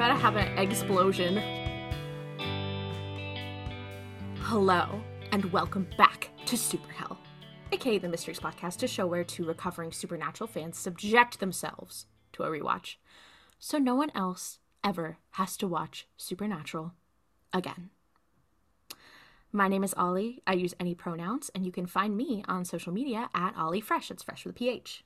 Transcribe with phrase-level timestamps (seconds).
[0.00, 1.36] about to have an explosion.
[4.38, 4.98] Hello,
[5.30, 7.18] and welcome back to Super Hell,
[7.70, 12.48] aka the Mystery Spotcast, a show where two recovering supernatural fans subject themselves to a
[12.48, 12.94] rewatch,
[13.58, 16.94] so no one else ever has to watch Supernatural
[17.52, 17.90] again.
[19.52, 20.42] My name is Ollie.
[20.46, 24.10] I use any pronouns, and you can find me on social media at Ollie Fresh.
[24.10, 25.04] It's fresh with a PH.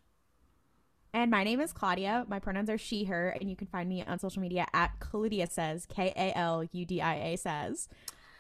[1.15, 2.29] And my name is Klaudia.
[2.29, 5.49] My pronouns are she, her, and you can find me on social media at Klaudia
[5.49, 7.89] says, K A L U D I A says.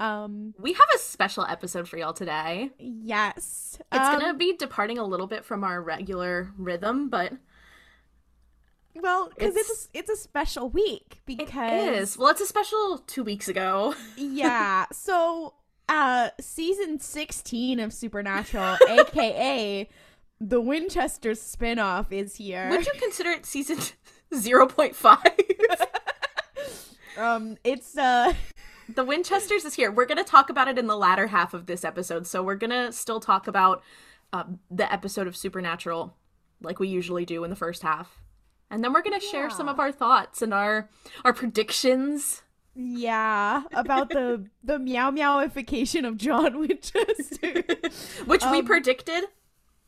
[0.00, 2.70] Um, we have a special episode for y'all today.
[2.81, 3.78] Yes.
[3.92, 7.33] It's um, going to be departing a little bit from our regular rhythm, but
[8.97, 12.19] well, because it's, it's, a, it's a special week because it is.
[12.19, 13.94] Well, it's a special 2 weeks ago.
[14.16, 14.86] yeah.
[14.91, 15.55] So,
[15.88, 19.88] uh season 16 of Supernatural, aka
[20.41, 22.69] the Winchester spinoff is here.
[22.71, 23.79] Would you consider it season
[24.33, 25.87] 0.5?
[27.19, 28.35] um, it's uh
[28.89, 29.91] the Winchesters is here.
[29.91, 32.27] We're going to talk about it in the latter half of this episode.
[32.27, 33.83] So we're going to still talk about
[34.33, 36.15] um, the episode of Supernatural
[36.61, 38.21] like we usually do in the first half.
[38.71, 39.33] And then we're going to yeah.
[39.33, 40.91] share some of our thoughts and our
[41.25, 42.43] our predictions.
[42.75, 47.62] Yeah, about the the meow meowification of John Winchester,
[48.27, 49.25] which um, we predicted.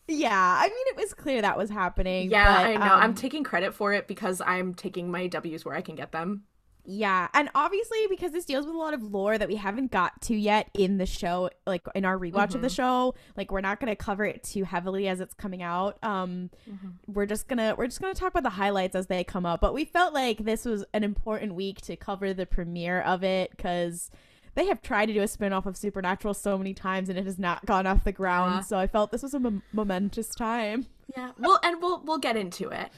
[0.08, 2.30] Yeah, I mean, it was clear that was happening.
[2.30, 2.94] Yeah, but, I know.
[2.94, 6.12] Um, I'm taking credit for it because I'm taking my W's where I can get
[6.12, 6.44] them.
[6.88, 10.20] Yeah, and obviously because this deals with a lot of lore that we haven't got
[10.22, 12.42] to yet in the show, like in our rewatch mm-hmm.
[12.56, 12.74] of the mm-hmm.
[12.74, 15.98] show, like we're not going to cover it too heavily as it's coming out.
[16.02, 16.88] Um mm-hmm.
[17.12, 19.44] we're just going to we're just going to talk about the highlights as they come
[19.44, 23.24] up, but we felt like this was an important week to cover the premiere of
[23.24, 24.10] it cuz
[24.56, 27.38] they have tried to do a spin-off of Supernatural so many times and it has
[27.38, 28.54] not gone off the ground.
[28.54, 28.60] Yeah.
[28.62, 30.86] So I felt this was a m- momentous time.
[31.14, 31.32] Yeah.
[31.38, 32.88] Well, and we'll we'll get into it.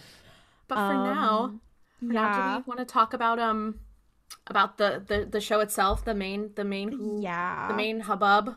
[0.69, 1.61] But for um, now,
[1.99, 2.21] for yeah.
[2.21, 3.81] now, do we want to talk about um
[4.47, 8.57] about the, the the show itself, the main the main yeah the main hubbub?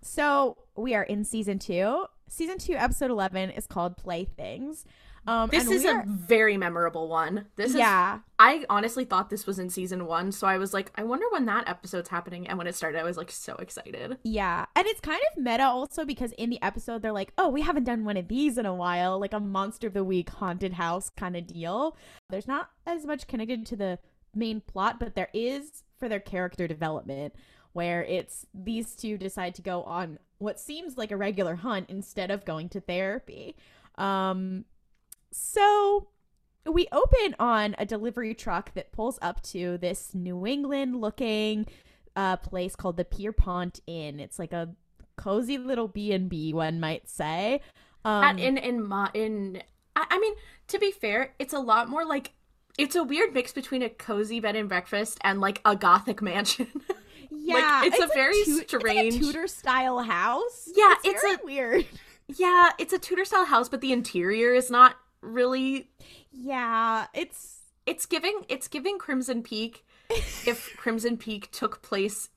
[0.00, 2.06] So we are in season two.
[2.28, 4.84] Season two, episode eleven is called Playthings.
[5.28, 6.00] Um, this is are...
[6.00, 7.44] a very memorable one.
[7.56, 8.16] This yeah.
[8.16, 8.20] is.
[8.38, 11.44] I honestly thought this was in season one, so I was like, I wonder when
[11.44, 12.48] that episode's happening.
[12.48, 14.16] And when it started, I was like so excited.
[14.22, 17.60] Yeah, and it's kind of meta also because in the episode they're like, oh, we
[17.60, 20.72] haven't done one of these in a while, like a monster of the week haunted
[20.72, 21.94] house kind of deal.
[22.30, 23.98] There's not as much connected to the
[24.34, 27.34] main plot, but there is for their character development
[27.74, 32.30] where it's these two decide to go on what seems like a regular hunt instead
[32.30, 33.56] of going to therapy.
[33.98, 34.64] Um,
[35.30, 36.08] so
[36.66, 41.66] we open on a delivery truck that pulls up to this New England looking
[42.16, 44.20] uh, place called the Pierpont Inn.
[44.20, 44.70] It's like a
[45.16, 47.60] cozy little B and B, one might say.
[48.04, 49.62] Um, in in my in,
[49.96, 50.34] I, I mean,
[50.68, 52.32] to be fair, it's a lot more like
[52.78, 56.68] it's a weird mix between a cozy bed and breakfast and like a gothic mansion.
[57.30, 60.68] Yeah, like, it's, it's, a very tu- strange like Tudor style house.
[60.74, 61.86] Yeah, it's, it's a weird.
[62.26, 65.90] Yeah, it's a Tudor style house, but the interior is not really
[66.30, 69.84] yeah it's it's giving it's giving crimson peak
[70.46, 72.30] if crimson peak took place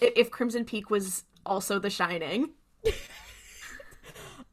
[0.00, 2.50] if crimson peak was also the shining.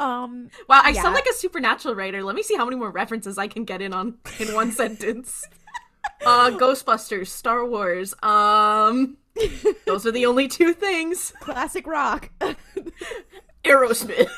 [0.02, 1.02] Um wow i yeah.
[1.02, 2.24] sound like a supernatural writer.
[2.24, 5.46] Let me see how many more references i can get in on in one sentence.
[6.26, 9.18] Uh ghostbusters star wars um
[9.86, 11.34] those are the only two things.
[11.42, 12.30] Classic rock.
[13.66, 14.32] Aerosmith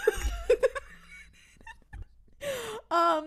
[2.92, 3.26] um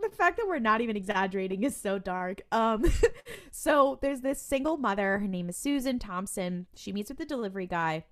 [0.00, 2.40] the fact that we're not even exaggerating is so dark.
[2.52, 2.84] Um,
[3.50, 5.18] so there's this single mother.
[5.18, 6.66] Her name is Susan Thompson.
[6.74, 8.04] She meets with the delivery guy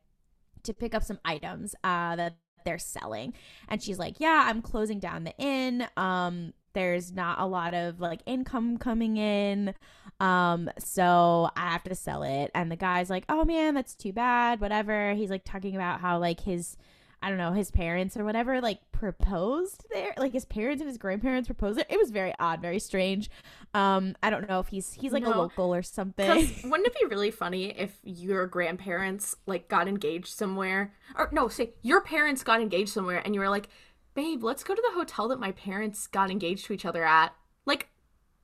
[0.64, 3.32] to pick up some items uh, that they're selling,
[3.68, 5.86] and she's like, "Yeah, I'm closing down the inn.
[5.96, 9.74] Um, there's not a lot of like income coming in,
[10.20, 14.12] um, so I have to sell it." And the guy's like, "Oh man, that's too
[14.12, 14.60] bad.
[14.60, 16.76] Whatever." He's like talking about how like his
[17.20, 20.14] I don't know, his parents or whatever, like proposed there.
[20.16, 21.86] Like his parents and his grandparents proposed it.
[21.90, 23.30] It was very odd, very strange.
[23.74, 25.34] Um, I don't know if he's he's like no.
[25.34, 26.28] a local or something.
[26.64, 30.94] Wouldn't it be really funny if your grandparents like got engaged somewhere?
[31.16, 33.68] Or no, say your parents got engaged somewhere and you were like,
[34.14, 37.34] babe, let's go to the hotel that my parents got engaged to each other at.
[37.66, 37.88] Like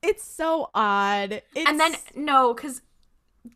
[0.01, 1.41] it's so odd.
[1.55, 1.69] It's...
[1.69, 2.81] And then no, because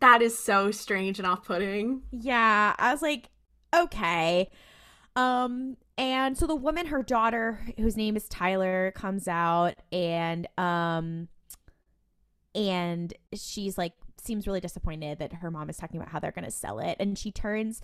[0.00, 2.02] that is so strange and off putting.
[2.10, 2.74] Yeah.
[2.78, 3.28] I was like,
[3.74, 4.50] okay.
[5.20, 11.28] Um, and so the woman, her daughter, whose name is Tyler, comes out and um
[12.54, 16.50] and she's like seems really disappointed that her mom is talking about how they're gonna
[16.50, 16.96] sell it.
[16.98, 17.80] And she turns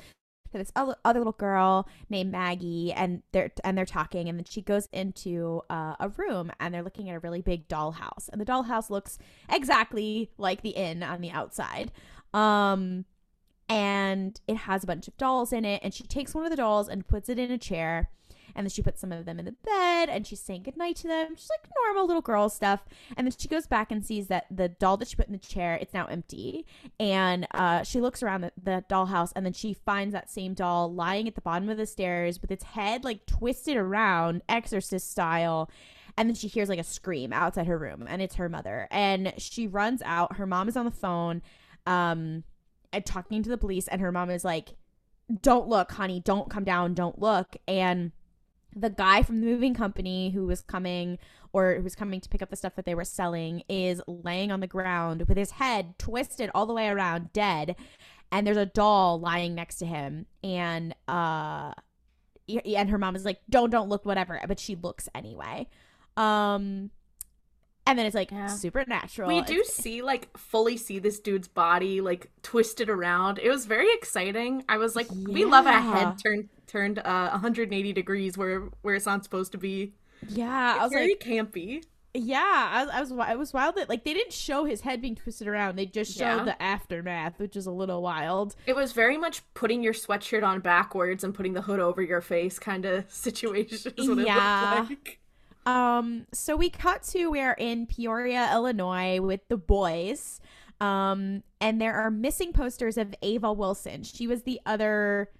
[0.53, 4.45] to this other, other little girl named Maggie, and they're and they're talking, and then
[4.45, 8.41] she goes into uh, a room, and they're looking at a really big dollhouse, and
[8.41, 9.19] the dollhouse looks
[9.51, 11.93] exactly like the inn on the outside,
[12.33, 13.05] um,
[13.69, 16.57] and it has a bunch of dolls in it, and she takes one of the
[16.57, 18.11] dolls and puts it in a chair,
[18.57, 21.09] and then she puts some of them in the bed and she's saying goodnight to
[21.09, 21.37] them.
[21.37, 22.85] She's like normal little girl stuff.
[23.17, 25.39] And then she goes back and sees that the doll that she put in the
[25.39, 26.65] chair, it's now empty.
[26.99, 30.93] And uh, she looks around the, the dollhouse and then she finds that same doll
[30.93, 35.71] lying at the bottom of the stairs with its head like twisted around, exorcist style
[36.19, 39.35] and then she hears like a scream outside her room and it's her mother and
[39.37, 41.43] she runs out her mom is on the phone
[41.87, 42.43] um
[42.93, 44.77] and talking to the police and her mom is like
[45.43, 46.21] don't look honey.
[46.21, 46.95] Don't come down.
[46.95, 47.57] Don't look.
[47.67, 48.13] And
[48.75, 51.19] the guy from the moving company who was coming
[51.53, 54.53] or who was coming to pick up the stuff that they were selling is laying
[54.53, 57.75] on the ground with his head twisted all the way around dead.
[58.31, 60.27] And there's a doll lying next to him.
[60.45, 61.73] And uh
[62.77, 64.41] and her mom is like don't don't look whatever.
[64.47, 65.69] But she looks anyway.
[66.17, 66.91] Um
[67.87, 68.49] and then it's like yeah.
[68.49, 69.29] supernatural.
[69.29, 73.39] We do see like fully see this dude's body like twisted around.
[73.39, 74.65] It was very exciting.
[74.69, 75.33] I was like, yeah.
[75.33, 79.59] we love a head turned turned uh 180 degrees where where it's not supposed to
[79.59, 79.95] be.
[80.29, 81.85] Yeah, it's I was very like campy.
[82.19, 85.15] Yeah, I, I was I was wild that like they didn't show his head being
[85.15, 85.77] twisted around.
[85.77, 86.45] They just showed yeah.
[86.45, 88.57] the aftermath, which is a little wild.
[88.67, 92.23] It was very much putting your sweatshirt on backwards and putting the hood over your
[92.23, 94.25] face kind of situation.
[94.27, 94.87] yeah.
[94.89, 95.21] Like.
[95.67, 100.41] Um, so we cut to we're in Peoria, Illinois with the boys.
[100.81, 104.05] Um, and there are missing posters of Ava Wilson.
[104.05, 105.31] She was the other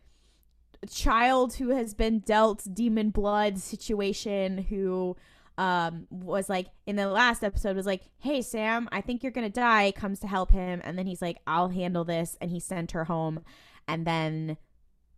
[0.91, 5.17] child who has been dealt demon blood situation who
[5.59, 9.49] um was like in the last episode was like hey sam i think you're gonna
[9.49, 9.91] die.
[9.93, 10.83] Comes to help him.
[10.85, 12.37] And then he's like i'll handle this.
[12.41, 13.41] And he sent her home.
[13.89, 14.59] And then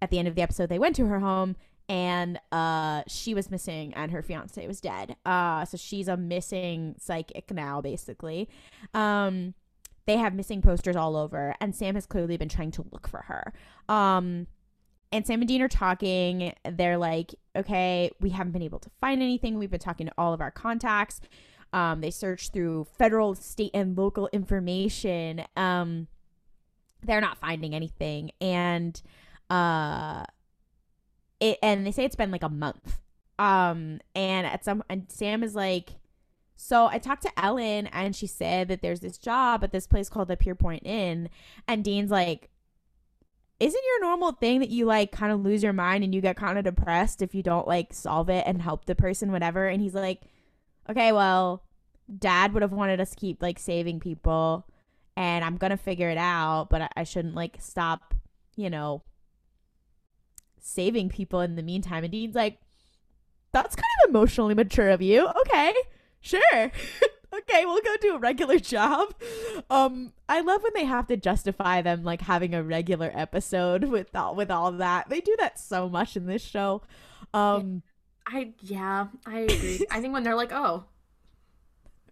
[0.00, 1.56] at the end of the episode they went to her home
[1.88, 5.16] and uh she was missing and her fiance was dead.
[5.24, 8.48] Uh so she's a missing psychic now basically.
[8.94, 9.54] Um
[10.06, 13.22] they have missing posters all over and sam has clearly been trying to look for
[13.22, 13.52] her.
[13.92, 14.46] Um
[15.10, 16.52] and sam and dean are talking.
[16.64, 19.58] They're like okay we haven't been able to find anything.
[19.58, 21.20] We've been talking to all of our contacts.
[21.72, 25.44] Um they search through federal state and local information.
[25.56, 26.08] Um
[27.02, 28.32] they're not finding anything.
[28.40, 29.00] And
[29.48, 30.24] uh
[31.40, 32.98] it and they say it's been like a month.
[33.38, 35.90] Um and at some and Sam is like
[36.56, 40.08] so I talked to Ellen and she said that there's this job at this place
[40.08, 41.30] called the Pierpont Inn
[41.68, 42.50] and Dean's like
[43.60, 46.36] isn't your normal thing that you like kind of lose your mind and you get
[46.36, 49.80] kind of depressed if you don't like solve it and help the person whatever and
[49.80, 50.22] he's like
[50.88, 51.62] okay well
[52.18, 54.66] dad would have wanted us to keep like saving people
[55.16, 58.14] and I'm going to figure it out but I, I shouldn't like stop
[58.56, 59.02] you know
[60.60, 62.04] saving people in the meantime.
[62.04, 62.58] And Dean's like,
[63.52, 65.28] that's kind of emotionally mature of you.
[65.40, 65.72] Okay,
[66.20, 66.42] sure.
[67.34, 69.14] okay, we'll go do a regular job.
[69.70, 74.14] Um, I love when they have to justify them like having a regular episode with
[74.14, 75.08] all with all that.
[75.08, 76.82] They do that so much in this show.
[77.34, 77.82] Um,
[78.26, 79.86] I yeah, I agree.
[79.90, 80.84] I think when they're like, oh,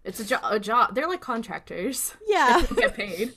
[0.05, 2.15] it's a, jo- a job, they're like contractors.
[2.27, 3.35] Yeah, get paid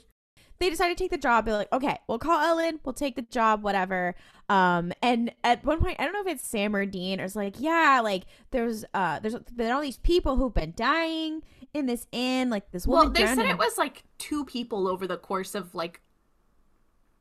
[0.60, 1.46] they decided to take the job.
[1.46, 2.80] They're like, okay, we'll call Ellen.
[2.84, 4.16] We'll take the job, whatever.
[4.50, 7.36] Um, and at one point, I don't know if it's Sam or Dean, or it's
[7.36, 12.08] like, yeah, like there's uh, there's been all these people who've been dying in this
[12.12, 13.06] inn, like this woman.
[13.06, 16.02] Well, they said it was like two people over the course of like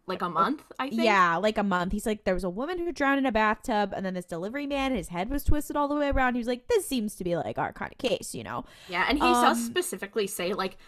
[0.08, 1.02] like a month, I think.
[1.02, 1.92] Yeah, like a month.
[1.92, 4.66] He's like, there was a woman who drowned in a bathtub, and then this delivery
[4.66, 6.34] man, his head was twisted all the way around.
[6.34, 8.64] He was like, this seems to be like our kind of case, you know?
[8.88, 10.78] Yeah, and he um, does specifically say like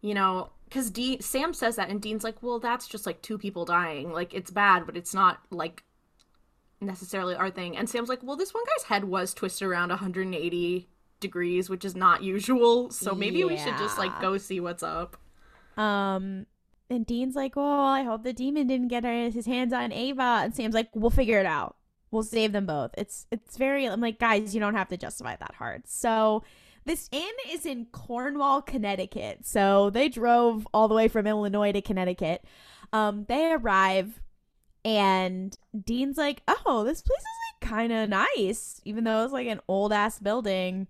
[0.00, 3.38] you know, because Dean Sam says that, and Dean's like, well, that's just like two
[3.38, 4.12] people dying.
[4.12, 5.82] Like it's bad, but it's not like
[6.80, 7.76] necessarily our thing.
[7.76, 10.88] And Sam's like, well, this one guy's head was twisted around 180
[11.20, 12.90] degrees, which is not usual.
[12.90, 13.46] So maybe yeah.
[13.46, 15.16] we should just like go see what's up.
[15.76, 16.46] Um.
[16.90, 20.40] And Dean's like, well, I hope the demon didn't get his hands on Ava.
[20.42, 21.76] And Sam's like, we'll figure it out.
[22.10, 22.92] We'll save them both.
[22.96, 23.86] It's it's very.
[23.86, 25.82] I'm like, guys, you don't have to justify that hard.
[25.86, 26.42] So
[26.88, 29.46] this inn is in Cornwall, Connecticut.
[29.46, 32.42] So they drove all the way from Illinois to Connecticut.
[32.92, 34.20] Um, they arrive,
[34.84, 39.48] and Dean's like, "Oh, this place is like kind of nice, even though it's like
[39.48, 40.88] an old ass building."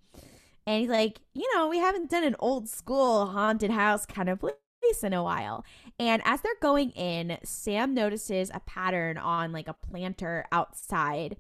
[0.67, 4.39] And he's like, "You know, we haven't done an old school haunted house kind of
[4.39, 5.65] place in a while."
[5.99, 11.39] And as they're going in, Sam notices a pattern on like a planter outside.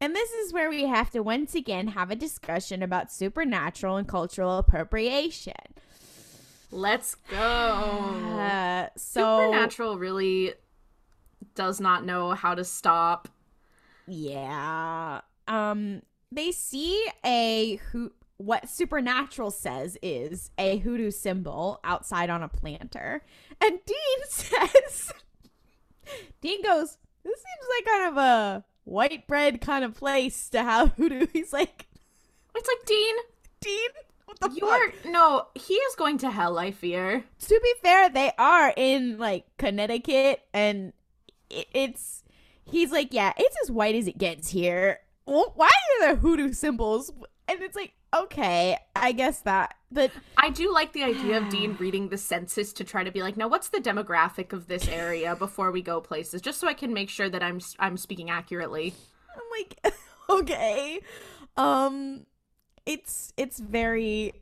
[0.00, 4.06] And this is where we have to once again have a discussion about supernatural and
[4.06, 5.54] cultural appropriation.
[6.70, 7.36] Let's go.
[7.38, 10.54] Uh, so supernatural really
[11.54, 13.28] does not know how to stop.
[14.06, 15.20] Yeah.
[15.46, 22.48] Um they see a who what supernatural says is a hoodoo symbol outside on a
[22.48, 23.22] planter.
[23.60, 23.96] And Dean
[24.28, 25.12] says
[26.40, 30.92] Dean goes, This seems like kind of a white bread kind of place to have
[30.96, 31.26] hoodoo.
[31.32, 31.86] He's like
[32.54, 33.14] It's like Dean,
[33.60, 33.88] Dean,
[34.26, 35.04] what the you're fuck?
[35.06, 37.24] no, he is going to hell, I fear.
[37.40, 40.92] To be fair, they are in like Connecticut and
[41.50, 42.22] it, it's
[42.64, 45.00] he's like, Yeah, it's as white as it gets here.
[45.26, 47.10] Well, why are there hoodoo symbols?
[47.48, 51.76] And it's like, okay, I guess that but I do like the idea of Dean
[51.78, 55.36] reading the census to try to be like, now what's the demographic of this area
[55.36, 58.92] before we go places, just so I can make sure that I'm I'm speaking accurately.
[59.32, 59.94] I'm like,
[60.28, 61.00] okay.
[61.56, 62.26] Um
[62.84, 64.32] it's it's very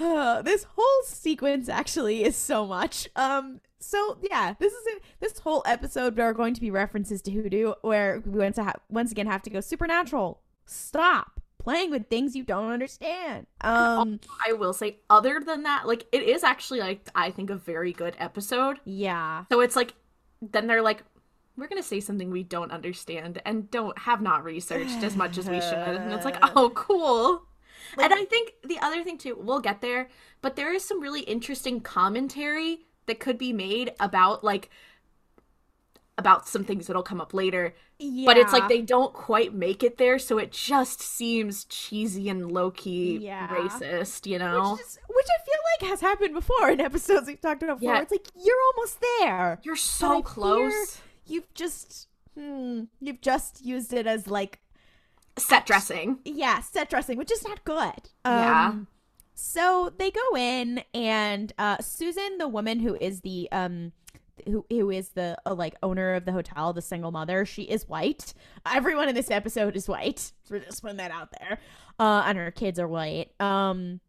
[0.00, 3.06] uh, this whole sequence actually is so much.
[3.14, 5.02] Um so yeah, this is it.
[5.20, 8.64] This whole episode there are going to be references to hoodoo where we went to
[8.64, 10.40] ha- once again have to go supernatural.
[10.64, 13.46] Stop playing with things you don't understand.
[13.60, 17.56] Um I will say, other than that, like it is actually like I think a
[17.56, 18.78] very good episode.
[18.84, 19.44] yeah.
[19.50, 19.94] So it's like,
[20.40, 21.02] then they're like,
[21.56, 25.48] we're gonna say something we don't understand and don't have not researched as much as
[25.48, 27.44] we should, and it's like, oh, cool.
[27.98, 30.08] and I think the other thing too, we'll get there,
[30.42, 34.68] but there is some really interesting commentary that could be made about like
[36.16, 37.74] about some things that'll come up later.
[37.98, 38.26] Yeah.
[38.26, 42.52] But it's like they don't quite make it there, so it just seems cheesy and
[42.52, 43.48] low key Yeah.
[43.48, 44.72] racist, you know?
[44.72, 47.94] which, is, which I feel like has happened before in episodes we've talked about before.
[47.94, 48.02] Yeah.
[48.02, 49.58] It's like you're almost there.
[49.64, 51.00] You're so close.
[51.26, 52.06] You've just
[52.38, 54.60] hmm, you've just used it as like
[55.36, 56.18] Set dressing.
[56.24, 58.10] yeah, set dressing, which is not good.
[58.24, 58.68] Yeah.
[58.68, 58.86] Um,
[59.34, 63.90] so they go in, and uh, Susan, the woman who is the um,
[64.46, 67.88] who who is the uh, like owner of the hotel, the single mother, she is
[67.88, 68.34] white.
[68.66, 70.32] Everyone in this episode is white.
[70.50, 71.58] We're just putting that out there.
[71.98, 73.30] Uh, and her kids are white.
[73.40, 74.00] Um,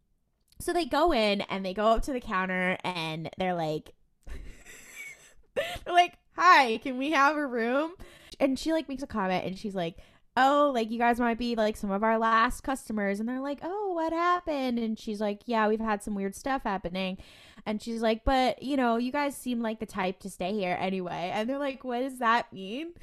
[0.59, 3.93] so they go in and they go up to the counter, and they're like,
[5.55, 7.93] they're like, "Hi, can we have a room?"
[8.39, 9.97] And she like makes a comment, and she's like
[10.37, 13.19] oh, like you guys might be like some of our last customers.
[13.19, 14.79] And they're like, oh, what happened?
[14.79, 17.17] And she's like, yeah, we've had some weird stuff happening.
[17.65, 20.77] And she's like, but you know, you guys seem like the type to stay here
[20.79, 21.31] anyway.
[21.33, 22.93] And they're like, what does that mean?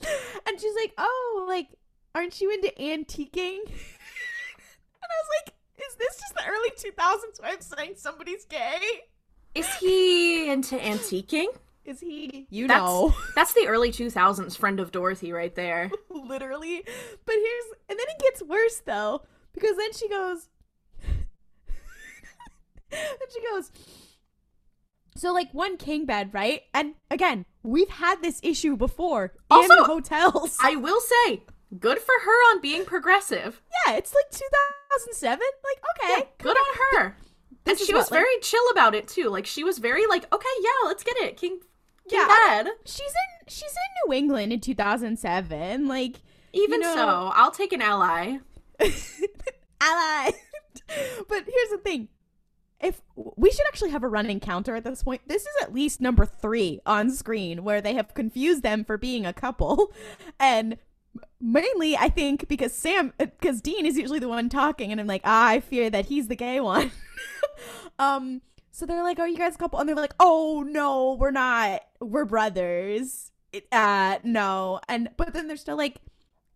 [0.46, 1.68] and she's like, oh, like,
[2.14, 3.58] aren't you into antiquing?
[3.66, 3.70] and
[5.02, 9.02] I was like, is this just the early 2000s way of saying somebody's gay?
[9.54, 11.48] Is he into antiquing?
[11.84, 12.46] Is he?
[12.50, 13.14] You That's- know.
[13.34, 15.90] That's the early 2000s friend of Dorothy right there.
[16.10, 16.82] literally.
[17.26, 19.22] But here's and then it gets worse though
[19.52, 20.48] because then she goes
[22.90, 23.70] then she goes
[25.16, 26.62] so like one king bed, right?
[26.72, 30.56] And again, we've had this issue before Also, in hotels.
[30.62, 31.42] I will say,
[31.78, 33.60] good for her on being progressive.
[33.86, 35.38] yeah, it's like 2007.
[35.64, 37.16] Like okay, Good on her.
[37.64, 39.28] This and she was what, like- very chill about it too.
[39.28, 41.36] Like she was very like, okay, yeah, let's get it.
[41.36, 41.60] King
[42.12, 42.72] Yeah, Bed.
[42.84, 45.88] she's in she's in New England in 2007.
[45.88, 46.20] Like
[46.52, 48.38] Even know- so, I'll take an ally.
[49.80, 50.30] ally.
[51.28, 52.08] but here's the thing.
[52.80, 56.00] If we should actually have a running counter at this point, this is at least
[56.00, 59.92] number three on screen where they have confused them for being a couple,
[60.40, 60.76] and
[61.40, 65.22] mainly I think because Sam, because Dean is usually the one talking, and I'm like,
[65.24, 66.90] ah, I fear that he's the gay one.
[68.00, 68.40] um,
[68.72, 71.82] so they're like, "Are you guys a couple?" And they're like, "Oh no, we're not.
[72.00, 75.98] We're brothers." It, uh, no, and but then they're still like,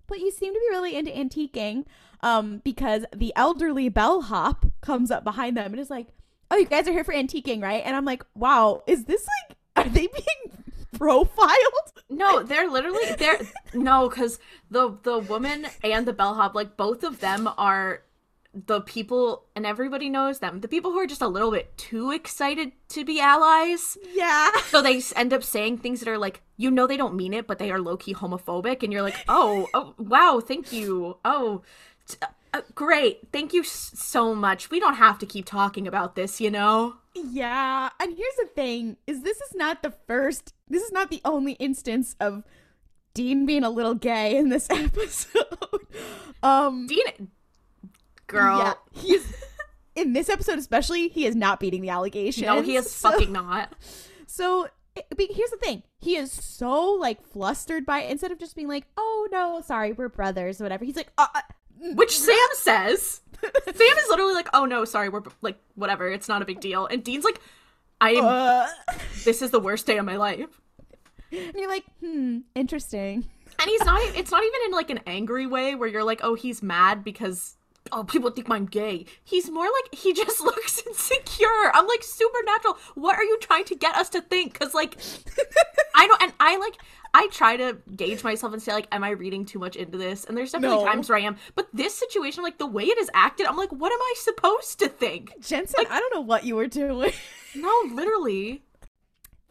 [0.08, 1.85] but you seem to be really into antiquing
[2.23, 6.06] um because the elderly bellhop comes up behind them and is like
[6.50, 9.58] oh you guys are here for antiquing right and i'm like wow is this like
[9.76, 10.64] are they being
[10.96, 13.40] profiled No, they're literally they're
[13.75, 14.38] no, because
[14.70, 18.02] the the woman and the bellhop, like both of them are
[18.66, 20.60] the people, and everybody knows them.
[20.60, 23.98] The people who are just a little bit too excited to be allies.
[24.14, 27.34] yeah So they end up saying things that are like, you know, they don't mean
[27.34, 31.18] it, but they are low key homophobic, and you're like, oh, oh, wow, thank you,
[31.25, 31.62] oh,
[32.08, 32.16] t-
[32.54, 34.70] uh, great, thank you so much.
[34.70, 36.94] We don't have to keep talking about this, you know.
[37.14, 41.22] yeah and here's the thing is this is not the first this is not the
[41.25, 42.44] only instance of
[43.14, 45.80] dean being a little gay in this episode
[46.42, 47.30] um Dean,
[48.26, 49.35] girl, yeah he's
[49.95, 53.33] in this episode especially he is not beating the allegations no, he is so- fucking
[53.33, 53.73] not.
[54.26, 54.64] So
[54.95, 58.11] it- but here's the thing: he is so like flustered by it.
[58.11, 60.85] Instead of just being like, "Oh no, sorry, we're brothers," or whatever.
[60.85, 61.40] He's like, uh, uh,
[61.95, 63.21] Which Sam says.
[63.42, 66.09] Sam is literally like, "Oh no, sorry, we're like whatever.
[66.11, 67.40] It's not a big deal." And Dean's like,
[68.00, 68.92] I Uh.
[69.25, 70.61] this is the worst day of my life.
[71.30, 73.25] and you're like, hmm, interesting.
[73.59, 76.35] And he's not it's not even in like an angry way where you're like, "Oh,
[76.35, 77.55] he's mad because
[77.92, 81.70] oh, people think I'm gay." He's more like he just looks insecure.
[81.74, 84.96] I'm like, "Supernatural, what are you trying to get us to think?" Cuz like
[85.94, 86.76] I don't and I like
[87.14, 90.24] I try to gauge myself and say like, "Am I reading too much into this?"
[90.24, 90.84] And there's definitely No.
[90.84, 93.70] times where I am, but this situation like the way it is acted, I'm like,
[93.72, 97.12] "What am I supposed to think?" Jensen, I don't know what you were doing.
[97.54, 98.62] No, literally.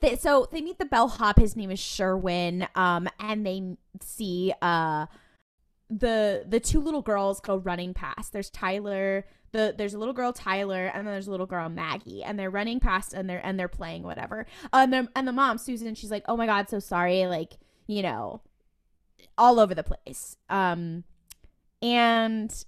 [0.02, 1.40] they, so they meet the bellhop.
[1.40, 2.68] His name is Sherwin.
[2.76, 5.08] Um, and they see uh
[5.90, 8.34] the the two little girls go running past.
[8.34, 9.26] There's Tyler.
[9.52, 12.50] The, there's a little girl Tyler and then there's a little girl Maggie and they're
[12.50, 14.46] running past and they're and they're playing whatever.
[14.74, 17.54] And the and the mom Susan she's like oh my god so sorry like
[17.88, 18.42] you know
[19.38, 20.36] all over the place.
[20.50, 21.06] Um
[21.82, 22.66] and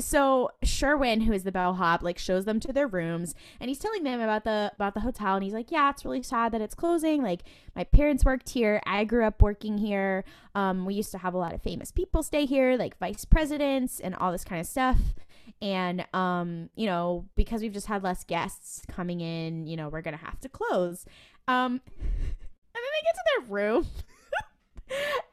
[0.00, 4.02] so Sherwin, who is the bellhop, like shows them to their rooms, and he's telling
[4.02, 6.74] them about the about the hotel, and he's like, "Yeah, it's really sad that it's
[6.74, 7.22] closing.
[7.22, 7.42] Like,
[7.74, 8.80] my parents worked here.
[8.86, 10.24] I grew up working here.
[10.54, 14.00] Um, we used to have a lot of famous people stay here, like vice presidents
[14.00, 14.98] and all this kind of stuff.
[15.62, 20.02] And um, you know, because we've just had less guests coming in, you know, we're
[20.02, 21.04] gonna have to close.
[21.48, 23.86] Um, and then they get to their room,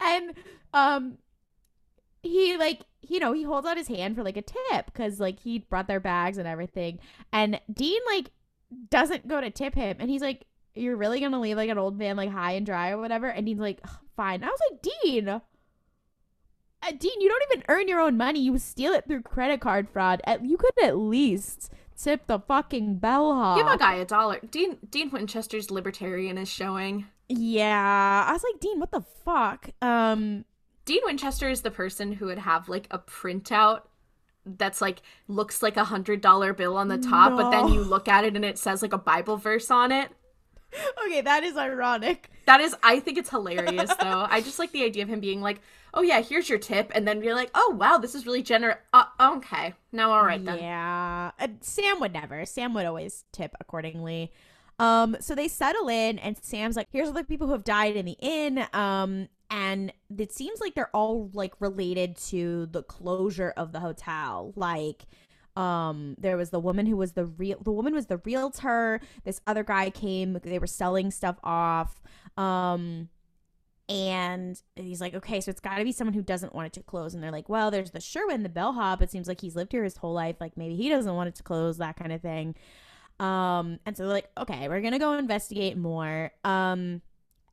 [0.00, 0.34] and
[0.74, 1.18] um,
[2.22, 5.40] he like you know he holds out his hand for like a tip because like
[5.40, 6.98] he brought their bags and everything.
[7.32, 8.30] And dean like
[8.90, 9.96] doesn't go to tip him.
[9.98, 12.90] And he's like you're really gonna leave like an old man like high and dry
[12.90, 13.28] or whatever?
[13.28, 13.80] And dean's like
[14.16, 14.42] fine.
[14.44, 18.40] I was like dean uh, dean you don't even earn your own money.
[18.40, 20.20] You steal it through credit card fraud.
[20.24, 23.58] At, you could at least tip the fucking bellhop.
[23.58, 24.38] Give a guy a dollar.
[24.50, 27.06] Dean Dean Winchester's libertarian is showing.
[27.28, 28.24] yeah.
[28.28, 29.70] I was like dean what the fuck?
[29.82, 30.44] Um
[30.88, 33.82] Dean Winchester is the person who would have like a printout
[34.46, 38.08] that's like looks like a hundred dollar bill on the top, but then you look
[38.08, 40.10] at it and it says like a Bible verse on it.
[41.04, 44.26] okay that is ironic That is, I think it's hilarious though.
[44.30, 45.60] I just like the idea of him being like,
[45.92, 48.78] "Oh yeah, here's your tip," and then you're like, "Oh wow, this is really generous."
[48.94, 50.56] Uh, okay, now all right then.
[50.58, 51.32] Yeah.
[51.38, 52.46] Uh, Sam would never.
[52.46, 54.32] Sam would always tip accordingly.
[54.78, 57.96] Um, so they settle in and Sam's like, here's all the people who have died
[57.96, 58.64] in the inn.
[58.72, 64.52] Um, and it seems like they're all like related to the closure of the hotel.
[64.56, 65.04] Like,
[65.56, 69.00] um, there was the woman who was the real the woman was the realtor.
[69.24, 72.00] This other guy came, they were selling stuff off.
[72.36, 73.08] Um
[73.88, 76.82] and he's like, okay, so it's got to be someone who doesn't want it to
[76.82, 77.14] close.
[77.14, 79.00] And they're like, well, there's the Sherwin, the bellhop.
[79.00, 80.36] It seems like he's lived here his whole life.
[80.40, 82.54] Like maybe he doesn't want it to close, that kind of thing.
[83.18, 86.32] Um, and so they're like, okay, we're gonna go investigate more.
[86.44, 87.00] Um,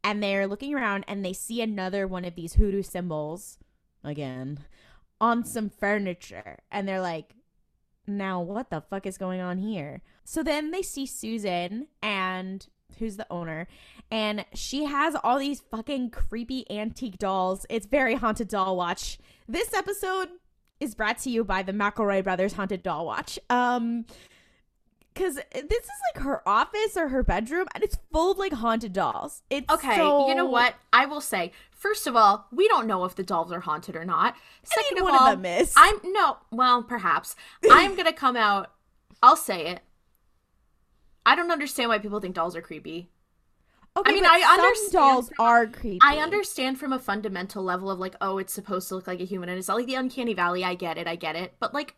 [0.06, 3.58] and they're looking around and they see another one of these hoodoo symbols
[4.04, 4.60] again
[5.20, 7.34] on some furniture, and they're like,
[8.06, 10.02] now what the fuck is going on here?
[10.24, 12.66] So then they see Susan and
[13.00, 13.68] who's the owner
[14.12, 17.66] and she has all these fucking creepy antique dolls.
[17.70, 19.18] It's very haunted doll watch.
[19.48, 20.30] This episode
[20.80, 23.40] is brought to you by the McElroy Brothers Haunted Doll Watch.
[23.50, 24.06] Um
[25.16, 28.94] cuz this is like her office or her bedroom and it's full of like haunted
[28.94, 29.42] dolls.
[29.50, 30.76] It's Okay, so- you know what?
[30.94, 34.06] I will say, first of all, we don't know if the dolls are haunted or
[34.06, 34.36] not.
[34.36, 35.74] I Second mean, of one all, of them is.
[35.76, 37.36] I'm no, well, perhaps.
[37.72, 38.72] I'm gonna come out.
[39.24, 39.80] I'll say it.
[41.26, 43.10] I don't understand why people think dolls are creepy.
[43.98, 46.00] Okay, I mean, but I some understand dolls from- are creepy.
[46.04, 49.26] I understand from a fundamental level of like, oh, it's supposed to look like a
[49.26, 50.64] human, and it's not like the uncanny valley.
[50.66, 51.96] I get it, I get it, but like,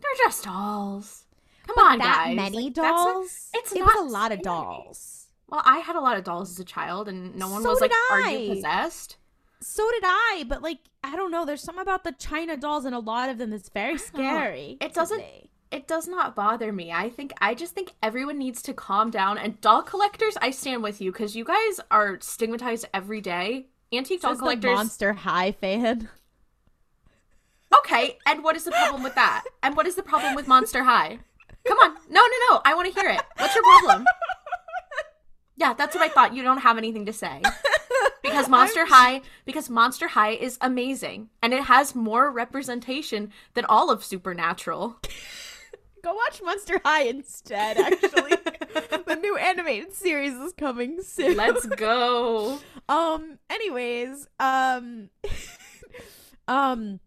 [0.00, 1.23] they're just dolls.
[1.66, 2.36] Come on, that guys.
[2.36, 3.50] many Like, not- dolls.
[3.54, 5.28] it's it not was a lot of dolls.
[5.48, 7.80] well, I had a lot of dolls as a child, and no one So was
[7.80, 9.16] like, did "Are you possessed?"
[9.60, 11.44] So did I, but like I don't know.
[11.46, 13.98] There's something about the China dolls and a lot of them that's very know.
[13.98, 14.76] scary.
[14.80, 15.22] It doesn't-.
[15.70, 16.92] It does not bother me.
[16.92, 19.38] I think I just think everyone needs to calm down.
[19.38, 23.66] And doll collectors, I stand with you because you guys are stigmatized every day.
[23.92, 24.74] Antique doll collectors.
[24.76, 26.10] Monster High fan.
[27.78, 29.44] Okay, and what is the problem with that?
[29.62, 31.18] And what is the problem with Monster High?
[31.66, 31.94] Come on.
[32.10, 32.60] No, no, no.
[32.64, 33.20] I want to hear it.
[33.38, 34.04] What's your problem?
[35.56, 36.34] Yeah, that's what I thought.
[36.34, 37.40] You don't have anything to say.
[38.22, 43.90] Because Monster High, because Monster High is amazing and it has more representation than all
[43.90, 44.96] of Supernatural.
[46.02, 47.76] Go watch Monster High instead.
[47.78, 48.30] Actually,
[49.06, 51.36] the new animated series is coming soon.
[51.36, 52.58] Let's go.
[52.88, 53.38] um.
[53.48, 55.10] Anyways, um,
[56.48, 56.98] um.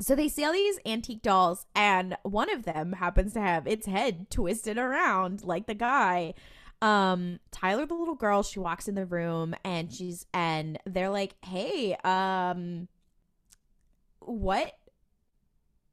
[0.00, 3.86] So they see all these antique dolls, and one of them happens to have its
[3.86, 6.34] head twisted around like the guy.
[6.82, 11.34] Um, Tyler, the little girl, she walks in the room and she's and they're like,
[11.42, 12.88] "Hey, um,
[14.20, 14.74] what?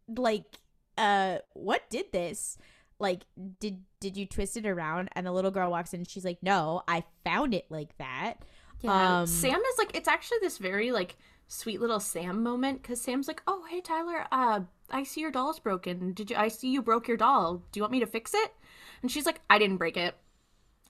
[0.07, 0.57] Like,
[0.97, 2.57] uh, what did this?"
[2.99, 3.25] like
[3.59, 6.37] did did you twist it around and the little girl walks in and she's like
[6.41, 8.35] no i found it like that
[8.81, 9.21] Yeah.
[9.21, 13.27] Um, Sam is like it's actually this very like sweet little Sam moment because Sam's
[13.27, 16.13] like, "Oh, hey Tyler, uh, I see your doll's broken.
[16.13, 16.35] Did you?
[16.37, 17.63] I see you broke your doll.
[17.71, 18.53] Do you want me to fix it?"
[19.01, 20.15] And she's like, "I didn't break it.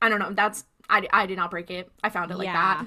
[0.02, 0.34] I don't know.
[0.34, 1.90] That's I, I did not break it.
[2.04, 2.86] I found it like that."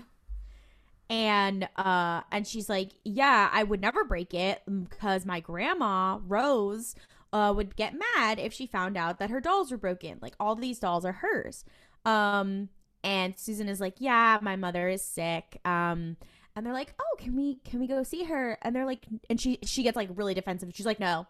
[1.09, 6.95] and uh and she's like yeah i would never break it because my grandma rose
[7.33, 10.57] uh would get mad if she found out that her dolls were broken like all
[10.57, 11.65] these dolls are hers
[12.05, 12.69] um
[13.05, 16.17] and susan is like yeah my mother is sick um
[16.57, 19.41] and they're like oh can we can we go see her and they're like and
[19.41, 21.27] she she gets like really defensive she's like no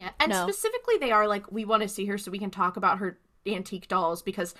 [0.00, 0.10] Yeah.
[0.18, 0.42] And No.
[0.48, 3.18] specifically, they are like, we want to see her so we can talk about her
[3.46, 4.54] antique dolls because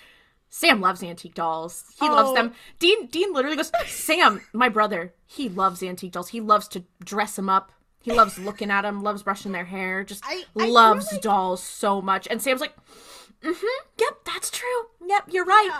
[0.50, 1.84] Sam loves antique dolls.
[1.98, 2.12] He Oh.
[2.12, 2.52] loves them.
[2.78, 6.28] Dean Dean literally goes, Sam, my brother, he loves antique dolls.
[6.28, 7.72] He loves to dress them up.
[8.02, 11.62] He loves looking at them, loves brushing their hair, just I- I loves like- dolls
[11.62, 12.26] so much.
[12.30, 12.76] And Sam's like,
[13.42, 14.88] mm-hmm, yep, that's true.
[15.06, 15.70] Yep, you're right.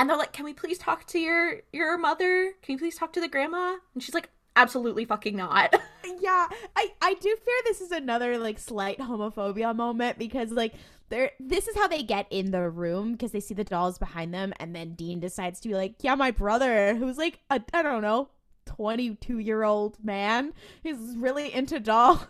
[0.00, 2.54] And they're like, can we please talk to your your mother?
[2.62, 3.76] Can you please talk to the grandma?
[3.92, 5.74] And she's like, absolutely fucking not.
[6.20, 10.74] yeah i i do fear this is another like slight homophobia moment because like
[11.08, 14.34] they're this is how they get in the room because they see the dolls behind
[14.34, 17.82] them and then dean decides to be like yeah my brother who's like a i
[17.82, 18.28] don't know
[18.66, 22.26] 22 year old man he's really into dolls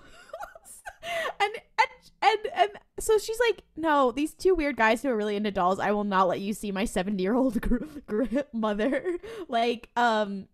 [1.40, 1.88] and and
[2.22, 5.78] and and so she's like no these two weird guys who are really into dolls
[5.78, 9.18] i will not let you see my 70 year old gr- grandmother.
[9.48, 10.46] Like um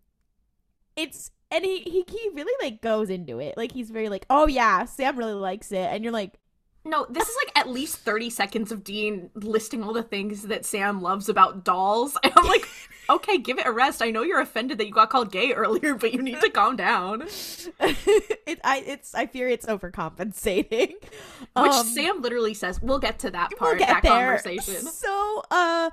[0.95, 3.55] it's and he, he he really like goes into it.
[3.57, 5.77] Like he's very like oh yeah sam really likes it.
[5.91, 6.33] And you're like
[6.87, 10.65] No, this is like at least 30 seconds of Dean listing all the things that
[10.65, 12.17] Sam loves about dolls.
[12.23, 12.67] And I'm like,
[13.09, 14.01] okay, give it a rest.
[14.01, 16.75] I know you're offended that you got called gay earlier, but you need to calm
[16.75, 17.23] down.
[17.79, 20.93] It i it's i fear it's overcompensating
[21.55, 24.37] Um, Sam literally says, we'll get to that part, we'll that there.
[24.37, 24.81] conversation.
[24.85, 25.89] so uh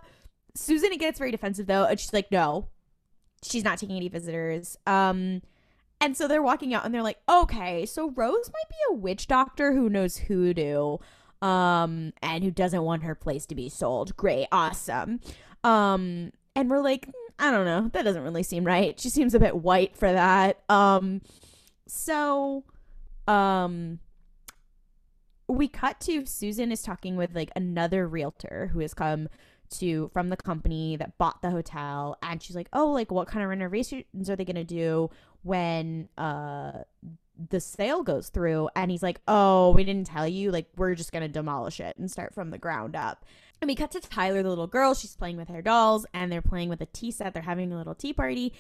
[0.55, 2.69] susan it gets very defensive though and she's like no
[3.43, 5.43] she's not taking any visitors um
[6.05, 9.27] and so they're walking out and they're like okay so rose might be a witch
[9.27, 10.99] doctor who knows hoodoo
[11.45, 14.17] um and who doesn't want her place to be sold.
[14.17, 14.49] Great.
[14.51, 15.21] Awesome.
[15.63, 17.91] Um and we're like "Mm, i don't know.
[17.93, 18.99] That doesn't really seem right.
[18.99, 20.63] She seems a bit white for that.
[20.71, 21.21] Um
[21.87, 22.65] so
[23.29, 23.99] um
[25.47, 29.29] we cut to Susan is talking with like another realtor who has come
[29.71, 32.17] to from the company that bought the hotel.
[32.23, 35.11] And she's like, "Oh, like what kind of renovations are they going to do
[35.45, 36.83] when uh
[37.51, 40.51] the sale goes through?" And he's like, "Oh, we didn't tell you.
[40.51, 43.25] Like we're just going to demolish it and start from the ground up."
[43.61, 44.95] And we cut to Tyler, the little girl.
[44.95, 47.33] She's playing with her dolls and they're playing with a tea set.
[47.33, 48.53] They're having a little tea party.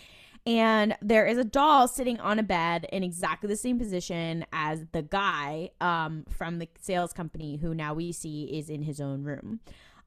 [0.47, 4.85] And there is a doll sitting on a bed in exactly the same position as
[4.92, 9.25] the guy um, from the sales company who now we see is in his own
[9.25, 9.61] room.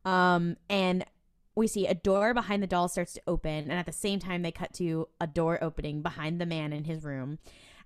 [0.06, 1.06] Um, and
[1.58, 3.70] we see a door behind the doll starts to open.
[3.70, 6.86] And at the same time, they cut to a door opening behind the man in
[6.86, 7.40] his room.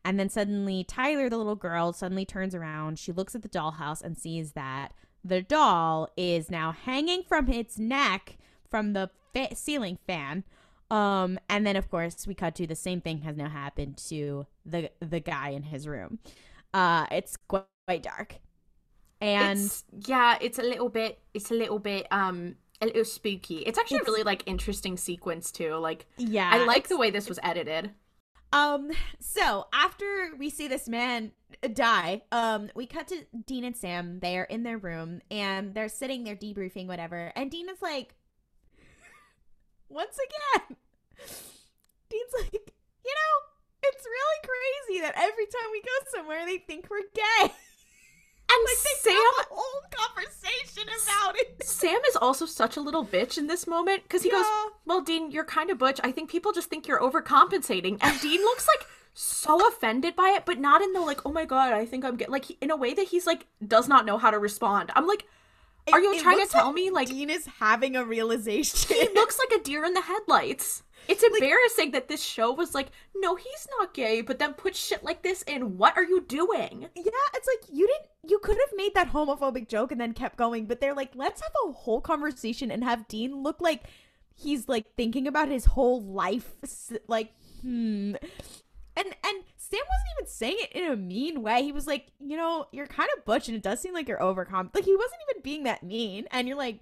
[0.04, 3.00] And then suddenly, Tyler, the little girl, suddenly turns around.
[3.00, 7.78] She looks at the dollhouse and sees that the doll is now hanging from its
[7.78, 8.38] neck
[8.70, 10.44] from the fa- ceiling fan.
[10.90, 14.46] Um, and then of course we cut to the same thing has now happened to
[14.66, 16.20] the the guy in his room.
[16.74, 18.36] Uh, it's quite, quite dark,
[19.22, 23.60] and It's, yeah, it's a little bit, it's a little bit, um, a little spooky.
[23.60, 25.76] It's actually a really like interesting sequence too.
[25.76, 27.92] Like, yeah, I like the way this was edited.
[28.54, 31.32] Um, so after we see this man
[31.74, 34.20] die, um, we cut to Dean and Sam.
[34.20, 37.32] They are in their room and they're sitting there debriefing, whatever.
[37.36, 38.14] And Dean is like,
[39.88, 40.76] once again,
[42.10, 43.36] Dean's like, you know,
[43.84, 47.54] it's really crazy that every time we go somewhere, they think we're gay.
[48.54, 51.64] And Like they Sam, whole conversation about it.
[51.64, 54.46] Sam is also such a little bitch in this moment because he goes,
[54.86, 56.00] Well, Dean, you're kind of butch.
[56.04, 57.98] I think people just think you're overcompensating.
[58.02, 61.46] And Dean looks like so offended by it, but not in the like, oh my
[61.46, 64.18] god, I think I'm get like in a way that he's like does not know
[64.18, 64.92] how to respond.
[64.96, 65.26] I'm like,
[65.92, 68.96] are you It- it trying to tell like me like Dean is having a realization?
[68.96, 70.84] he looks like a deer in the headlights?
[71.08, 75.04] It's embarrassing that this show was like, no, he's not gay, but then put shit
[75.04, 75.78] like this in.
[75.78, 76.88] What are you doing?
[76.96, 80.38] Yeah, it's like you didn't you could have made that homophobic joke and then kept
[80.38, 83.84] going, but they're like, let's have a whole conversation and have Dean look like
[84.36, 86.50] he's like thinking about his whole life
[87.08, 88.16] like hmm.
[88.98, 91.64] And and Sam wasn't even saying it in a mean way.
[91.64, 94.20] He was like, you know, you're kind of butch and it does seem like you're
[94.20, 96.80] overcom like he wasn't even being that mean and you're like,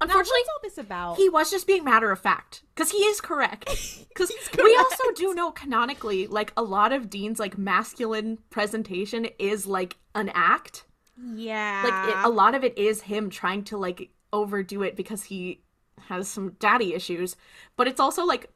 [0.00, 1.16] Unfortunately, all this about?
[1.16, 3.68] He was just being matter of fact because he is correct.
[4.10, 4.32] Because
[4.62, 9.96] we also do know canonically, like a lot of Dean's like masculine presentation is like
[10.14, 10.84] an act.
[11.16, 11.82] Yeah.
[11.84, 15.62] Like it, a lot of it is him trying to like overdo it because he
[16.08, 17.36] has some daddy issues,
[17.76, 18.50] but it's also like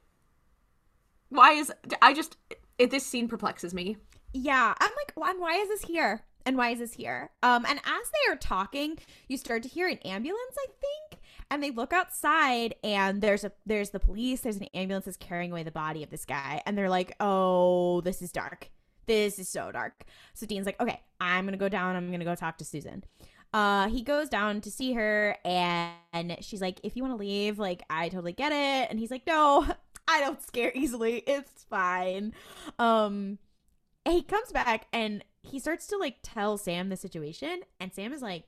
[1.30, 2.36] why is I just
[2.78, 3.96] it, this scene perplexes me.
[4.32, 6.22] Yeah, I'm like, why, why is this here?
[6.46, 7.30] And why is this here?
[7.42, 11.62] Um, and as they are talking, you start to hear an ambulance, I think, and
[11.62, 15.62] they look outside, and there's a there's the police, there's an ambulance that's carrying away
[15.62, 18.70] the body of this guy, and they're like, oh, this is dark,
[19.06, 20.04] this is so dark.
[20.34, 23.04] So Dean's like, okay, I'm gonna go down, I'm gonna go talk to Susan.
[23.52, 27.58] Uh, he goes down to see her, and she's like, if you want to leave,
[27.58, 29.64] like, I totally get it, and he's like, no,
[30.08, 32.34] I don't scare easily, it's fine.
[32.78, 33.38] Um
[34.06, 38.22] he comes back and he starts to like tell Sam the situation, and Sam is
[38.22, 38.44] like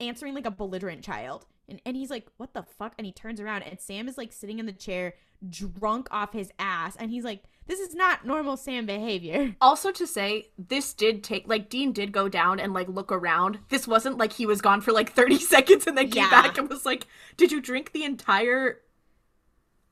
[0.00, 1.46] answering like a belligerent child.
[1.68, 2.94] And, and he's like, What the fuck?
[2.98, 5.14] And he turns around, and Sam is like sitting in the chair,
[5.48, 6.94] drunk off his ass.
[6.96, 9.56] And he's like, This is not normal Sam behavior.
[9.60, 13.58] Also, to say, this did take, like, Dean did go down and, like, look around.
[13.68, 16.30] This wasn't like he was gone for, like, 30 seconds and then came Yeah.
[16.42, 18.80] back and was like, Did you drink the entire,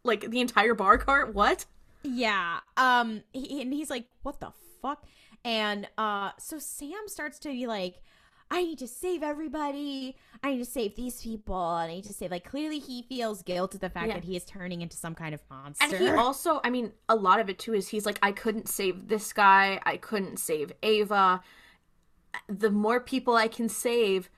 [0.05, 1.35] like, the entire bar cart?
[1.35, 1.65] What?
[2.05, 2.61] Yeah.
[2.77, 5.07] Um he, and he's like, "What the fuck?"
[5.45, 8.03] And uh so Sam starts to be like,
[8.51, 10.17] "I need to save everybody.
[10.43, 11.55] I need to save these people.
[11.55, 14.15] I need to save like clearly he feels guilt at the fact Yeah.
[14.15, 17.17] that he is turning into some kind of monster." And he also, I mean, a
[17.17, 19.81] lot of it too is he's like, I couldn't save this guy.
[19.85, 21.43] I couldn't save Ava.
[22.49, 24.29] The more people I can save,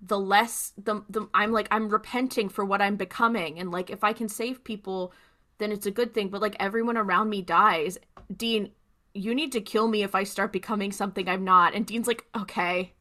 [0.00, 3.58] the less the, the I'm like I'm repenting for what I'm becoming.
[3.58, 5.12] And like if I can save people,
[5.58, 6.28] then it's a good thing.
[6.28, 7.98] But like everyone around me dies.
[8.34, 8.70] Dean,
[9.12, 11.74] you need to kill me if I start becoming something I'm not.
[11.74, 12.94] And Dean's like, okay,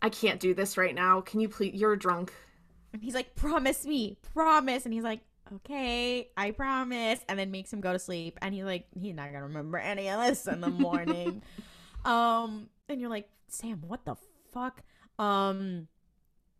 [0.00, 1.20] I can't do this right now.
[1.20, 1.74] Can you please?
[1.74, 2.32] You're drunk.
[2.92, 5.20] And he's like, "Promise me, promise." And he's like,
[5.52, 8.38] "Okay, I promise." And then makes him go to sleep.
[8.40, 11.42] And he's like, he's not gonna remember any of this in the morning.
[12.04, 14.16] um, and you're like, Sam, what the
[14.52, 14.82] fuck?
[15.18, 15.88] Um,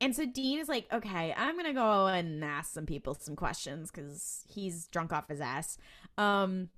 [0.01, 3.91] and so Dean is like, "Okay, I'm gonna go and ask some people some questions
[3.91, 5.77] because he's drunk off his ass."
[6.17, 6.69] Um,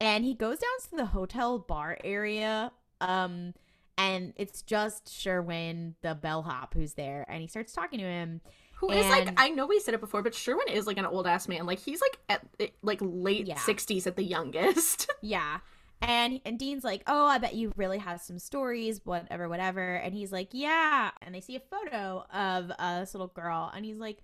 [0.00, 2.72] and he goes down to the hotel bar area.
[3.00, 3.54] Um.
[3.96, 8.40] And it's just Sherwin, the bellhop, who's there, and he starts talking to him.
[8.78, 11.26] Who is like I know we said it before, but Sherwin is like an old
[11.26, 11.64] ass man.
[11.64, 13.58] Like he's like at like late Yeah.
[13.58, 15.10] sixties at the youngest.
[15.22, 15.58] Yeah.
[16.02, 20.12] And and Dean's like, "Oh, I bet you really have some stories, whatever, whatever." And
[20.12, 23.96] he's like, "Yeah." And they see a photo of uh, this little girl, and he's
[23.96, 24.18] like,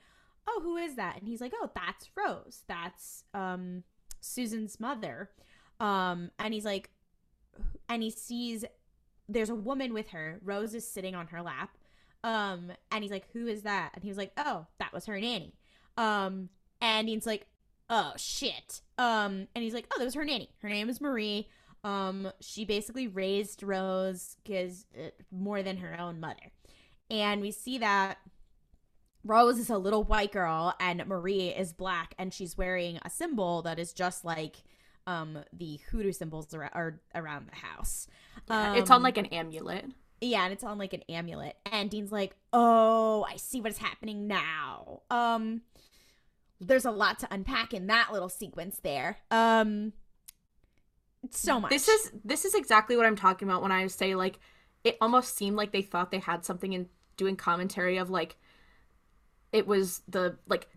[0.46, 2.64] "Oh, who is that?" And he's like, "Oh, that's Rose.
[2.68, 3.84] That's um
[4.20, 5.30] Susan's mother."
[5.78, 6.90] Um, and he's like,
[7.88, 8.64] and he sees
[9.32, 10.40] there's a woman with her.
[10.44, 11.76] Rose is sitting on her lap.
[12.22, 15.18] Um, and he's like, "Who is that?" And he was like, "Oh, that was her
[15.18, 15.54] nanny."
[15.96, 17.46] Um, and he's like,
[17.90, 21.48] oh shit um and he's like oh that was her nanny her name is marie
[21.82, 26.52] um she basically raised rose because uh, more than her own mother
[27.10, 28.18] and we see that
[29.24, 33.60] rose is a little white girl and marie is black and she's wearing a symbol
[33.60, 34.56] that is just like
[35.10, 38.06] um the hoodoo symbols ar- are around the house
[38.48, 39.84] it's on Um, like an amulet.
[40.20, 41.56] yeah, and it's on like an amulet.
[41.70, 45.62] And Dean's like, "Oh, I see what is happening now." Um
[46.60, 49.18] there's a lot to unpack in that little sequence there.
[49.30, 49.92] Um
[51.30, 51.70] so much.
[51.70, 54.38] This is this is exactly what I'm talking about when I say like
[54.84, 58.36] it almost seemed like they thought they had something in doing commentary of like
[59.52, 60.68] it was the like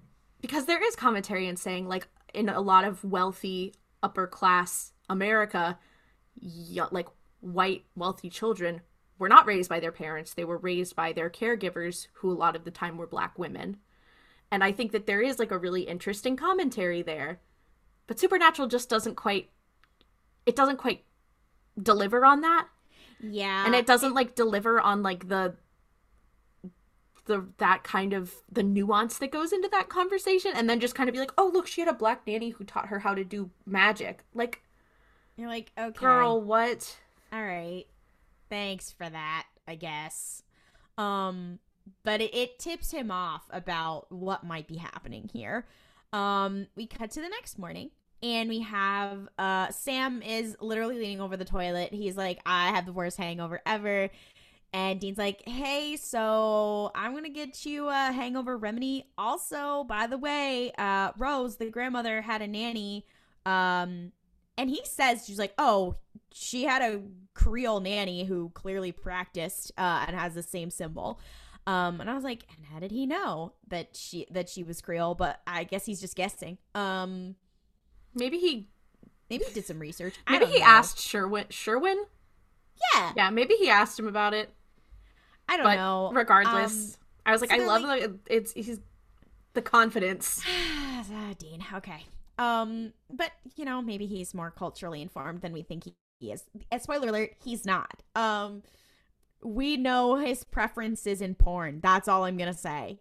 [0.42, 5.80] because there is commentary and saying like in a lot of wealthy upper class America
[6.42, 7.08] y- like
[7.40, 8.82] white wealthy children
[9.18, 10.34] were not raised by their parents.
[10.34, 13.78] They were raised by their caregivers who a lot of the time were black women.
[14.52, 17.40] And i think that there is like a really interesting commentary there.
[18.06, 19.50] But supernatural just doesn't quite
[20.46, 21.04] it doesn't quite
[21.82, 22.68] deliver on that.
[23.22, 23.66] Yeah.
[23.66, 25.56] and it doesn't like deliver on like the
[27.26, 31.10] the that kind of the nuance that goes into that conversation and then just kind
[31.10, 33.24] of be like oh look she had a black nanny who taught her how to
[33.24, 34.62] do magic like
[35.38, 35.98] You're like, "Okay.
[35.98, 36.98] girl what
[37.32, 37.86] All right.
[38.50, 40.44] Thanks for that, I guess."
[40.98, 41.60] Um
[42.04, 45.66] but it, it tips him off about what might be happening here.
[46.12, 47.90] Um we cut to the next morning
[48.22, 51.94] and we have uh Sam is literally leaning over the toilet.
[51.94, 54.10] He's like, "I have the worst hangover ever."
[54.74, 59.06] And Dean's like, "Hey, so I'm gonna get you a hangover remedy.
[59.18, 63.06] Also, by the way, uh, Rose, the grandmother, had a nanny.
[63.46, 64.12] Um,
[64.58, 65.96] and he says she's like, oh,
[66.32, 67.02] she had a
[67.34, 71.20] Creole nanny who clearly practiced uh, and has the same symbol.
[71.66, 74.82] Um, and I was like, and how did he know that she that she was
[74.82, 75.16] Creole?
[75.16, 76.58] But I guess he's just guessing.
[76.76, 77.36] Um,
[78.14, 78.70] maybe he
[79.30, 80.16] maybe he did some research.
[80.30, 80.66] Maybe he know.
[80.66, 82.04] asked sherwin sherwin
[82.94, 84.54] Yeah, yeah maybe he asked him about it
[85.54, 86.12] I don't but know.
[86.14, 88.80] regardless, Um, I was like, so I love like- the it's he's
[89.54, 90.42] the confidence.
[91.12, 91.64] Ah, Dean.
[91.74, 92.06] Okay.
[92.40, 96.44] Um, but you know, maybe he's more culturally informed than we think he, he is.
[96.72, 98.02] Uh, spoiler alert: he's not.
[98.16, 98.64] Um,
[99.44, 101.82] we know his preferences in porn.
[101.82, 103.00] That's all I'm gonna say.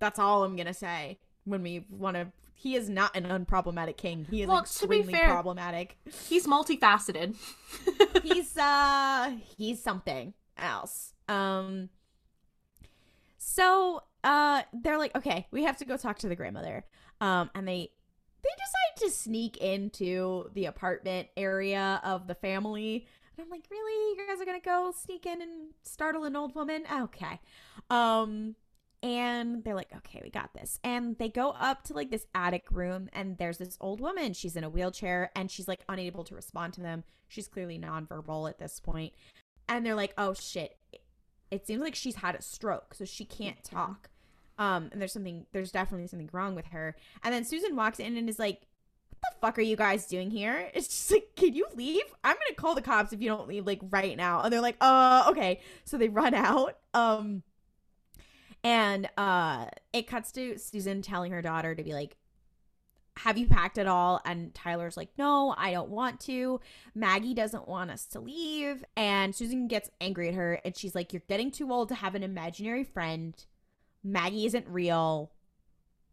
[0.00, 1.18] That's all I'm gonna say.
[1.44, 4.26] When we want to, he is not an unproblematic king.
[4.30, 5.96] He is Well, extremely fair- problematic.
[6.28, 7.36] He's multifaceted.
[8.22, 11.88] he's uh he's something else um
[13.36, 16.84] so uh they're like okay we have to go talk to the grandmother.
[17.20, 17.90] Um and they
[18.42, 23.06] they decide to sneak into the apartment area of the family.
[23.36, 24.18] And i'm like really?
[24.18, 26.84] You guys are gonna go sneak in and startle an old woman?
[26.92, 27.40] Okay.
[27.90, 28.54] Um
[29.02, 30.78] and they're like okay we got this.
[30.82, 34.32] And they go up to like this attic room and there's this old woman.
[34.32, 37.04] She's in a wheelchair and she's like unable to respond to them.
[37.28, 39.12] She's clearly nonverbal at this point.
[39.68, 40.76] and they're like oh shit
[41.50, 44.10] it seems like she's had a stroke so she can't talk.
[44.58, 46.96] Um and there's something there's definitely something wrong with her.
[47.22, 48.62] And then susan walks in and is like
[49.20, 50.70] what the fuck are you guys doing here?
[50.74, 52.04] It's just like can you leave?
[52.22, 54.42] I'm gonna call the cops if you don't leave like right now.
[54.42, 55.60] And they're like uh okay.
[55.84, 57.42] So they run out um
[58.62, 62.16] and uh it cuts to susan telling her daughter to be like
[63.16, 64.20] have you packed at all?
[64.24, 66.60] And tyler's like no i don't want to.
[66.94, 71.12] Maggie doesn't want us to leave and susan gets angry at her and she's like
[71.12, 73.44] you're getting too old to have an imaginary friend.
[74.02, 75.30] Maggie isn't real.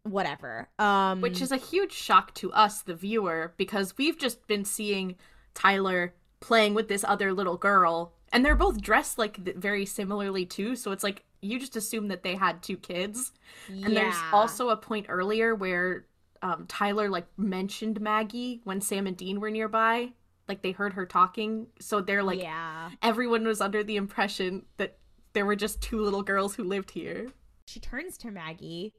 [0.04, 0.70] Whatever.
[0.80, 5.16] Um which is a huge shock to us the viewer because we've just been seeing
[5.54, 10.76] tyler playing with this other little girl and they're both dressed like very similarly too
[10.76, 13.32] so it's like you just assume that they had two kids.
[13.68, 16.06] And there's also a point earlier where
[16.41, 20.10] um, tyler like mentioned maggie when sam and dean were nearby
[20.47, 24.97] like they heard her talking so they're like yeah everyone was under the impression that
[25.34, 27.27] there were just two little girls who lived here
[27.71, 28.93] she turns to Maggie,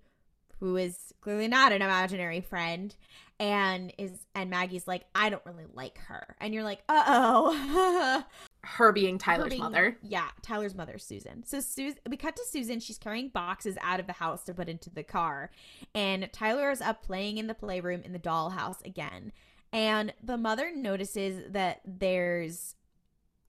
[0.59, 2.94] who is clearly not an imaginary friend,
[3.38, 6.37] and is and Maggie's like, I don't really like her.
[6.40, 8.24] And you're like, uh oh.
[8.64, 11.44] her being tyler's being- mother Yeah, Tyler's mother, Susan.
[11.44, 12.79] So Susan, we cut to Susan.
[12.81, 15.51] She's carrying boxes out of the house to put into the car,
[15.94, 19.33] and Tyler is up playing in the playroom in the dollhouse again.
[19.72, 22.77] And the mother notices that there's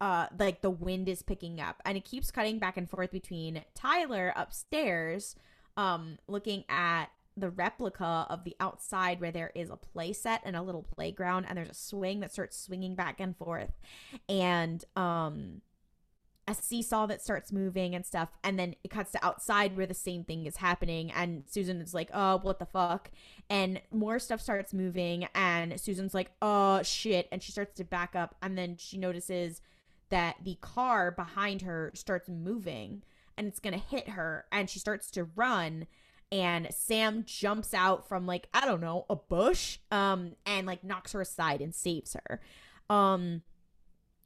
[0.02, 3.63] uh like the wind is picking up and it keeps cutting back and forth between
[3.76, 5.36] Tyler upstairs
[5.78, 10.56] um looking at the replica of the outside where there is a play set and
[10.56, 13.72] a little playground and there's a swing that starts swinging back and forth
[14.30, 15.62] and um
[16.48, 19.93] a seesaw that starts moving and stuff and then it cuts to outside where the
[19.93, 23.10] same thing is happening and Susan is like oh what the fuck
[23.50, 28.13] and more stuff starts moving and Susan's like oh shit and she starts to back
[28.15, 29.62] up and then she notices
[30.10, 33.04] that the car behind her starts moving
[33.38, 35.88] and it's gonna hit her and she starts to run
[36.34, 41.13] and Sam jumps out from like I don't know a bush um and like knocks
[41.13, 42.41] her aside and saves her.
[42.89, 43.43] Um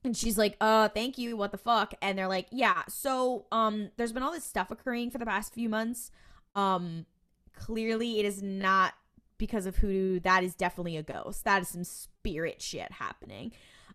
[0.06, 1.94] and she's like uh thank you what the fuck?
[2.02, 5.54] And they're like yeah so um there's been all this stuff occurring for the past
[5.54, 6.10] few months.
[6.56, 7.06] Um
[7.54, 8.94] clearly it is not
[9.38, 10.22] because of hoodoo.
[10.22, 11.44] That is definitely a ghost.
[11.44, 13.52] That is some spirit shit happening.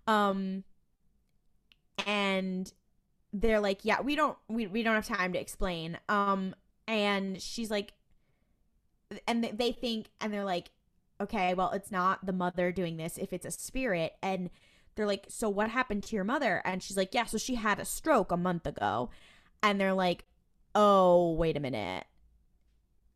[0.06, 0.64] Um
[2.06, 2.70] and
[3.32, 5.96] they're like yeah we don't we, we don't have time to explain.
[6.10, 6.54] Um
[6.86, 7.94] and she's like
[9.26, 10.70] and they think and they're like
[11.20, 14.14] okay well it's not the mother doing this if it's a spirit.
[14.22, 14.50] And
[14.94, 16.62] they're like so what happened to your mother?
[16.64, 19.10] And she's like yeah so she had a stroke a month ago.
[19.62, 20.24] And they're like
[20.74, 22.04] oh wait a minute.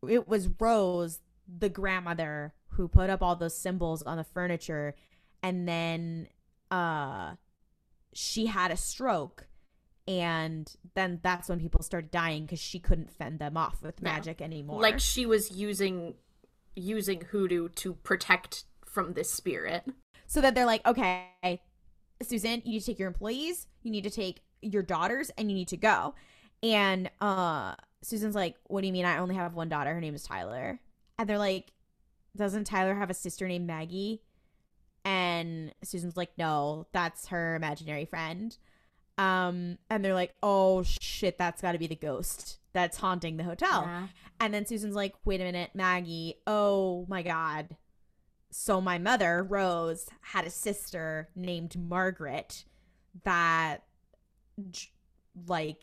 [0.07, 4.93] It was rose the grandmother who put up all those symbols on the furniture
[5.41, 6.27] and then
[6.69, 7.33] uh
[8.13, 9.47] she had a stroke
[10.07, 14.13] and then that's when people started dying because she couldn't fend them off with Yeah.
[14.13, 14.81] magic anymore.
[14.81, 16.15] Like she was using
[16.75, 19.83] using hoodoo to protect from this spirit.
[20.27, 21.61] So that they're like okay
[22.21, 25.55] susan you need to take your employees you need to take your daughters and you
[25.55, 26.15] need to go.
[26.63, 29.05] And uh susan's like what do you mean?
[29.05, 29.93] I only have one daughter.
[29.93, 30.79] Her name is tyler.
[31.19, 31.71] And they're like
[32.35, 34.21] doesn't tyler have a sister named maggie?
[35.05, 38.57] And susan's like no that's her imaginary friend
[39.17, 43.43] um and they're like oh shit that's got to be the ghost that's haunting the
[43.43, 44.07] hotel Yeah.
[44.39, 46.35] and then Susan's like, wait a minute, Maggie.
[46.45, 47.75] Oh my God.
[48.51, 52.65] So my mother, Rose, had a sister named Margaret
[53.23, 53.83] that,
[55.47, 55.81] like,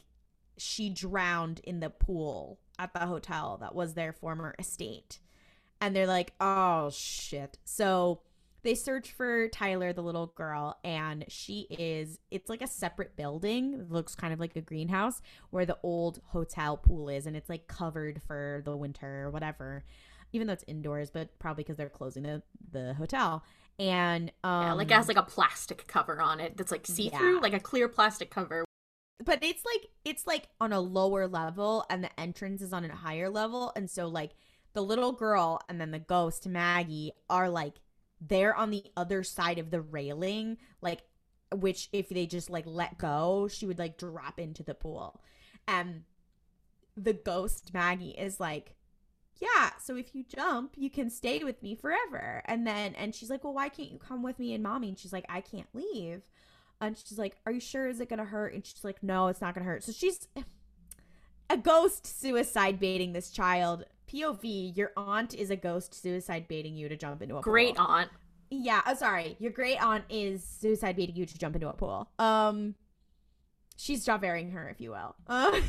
[0.57, 5.19] she drowned in the pool at the hotel that was their former estate.
[5.81, 7.59] And they're like, oh shit.
[7.65, 8.21] So
[8.65, 12.19] they search for Tyler, the little girl, and she is.
[12.31, 13.75] It's like a separate building.
[13.75, 17.49] It looks kind of like a greenhouse where the old hotel pool is, and it's
[17.49, 19.85] like covered for the winter or whatever.
[20.33, 22.43] Even though it's indoors, but probably because they're closing the
[22.73, 23.45] the hotel.
[23.79, 27.09] And um, yeah, like it has like a plastic cover on it that's like see
[27.11, 27.41] through, Yeah.
[27.41, 28.65] like a clear plastic cover.
[29.25, 32.95] but it's like it's like on a lower level and the entrance is on a
[32.95, 34.33] higher level and so like
[34.73, 37.75] the little girl and then the ghost maggie are like
[38.27, 41.03] they're on the other side of the railing like
[41.53, 45.21] which if they just like let go she would like drop into the pool
[45.69, 46.03] and
[46.97, 48.75] the ghost maggie is like
[49.41, 53.31] yeah so if you jump you can stay with me forever and then and she's
[53.31, 55.69] like well why can't you come with me and mommy and she's like i can't
[55.75, 56.23] leave
[56.81, 57.89] and she's like, Are you sure?
[57.89, 58.55] Is it to hurt?
[58.55, 59.85] And she's like, No, it's not to hurt.
[59.85, 60.29] So she's
[61.51, 63.85] a ghost suicide baiting this child.
[64.13, 67.53] POV, your aunt is a ghost suicide baiting you to jump into a pool.
[67.53, 67.87] Great pool.
[67.87, 68.11] aunt.
[68.51, 69.37] Yeah, oh, sorry.
[69.39, 72.09] Your great aunt is suicide baiting you to jump into a pool.
[72.19, 72.75] Um,
[73.77, 75.17] she's Javering her, if you will.
[75.27, 75.61] Uh,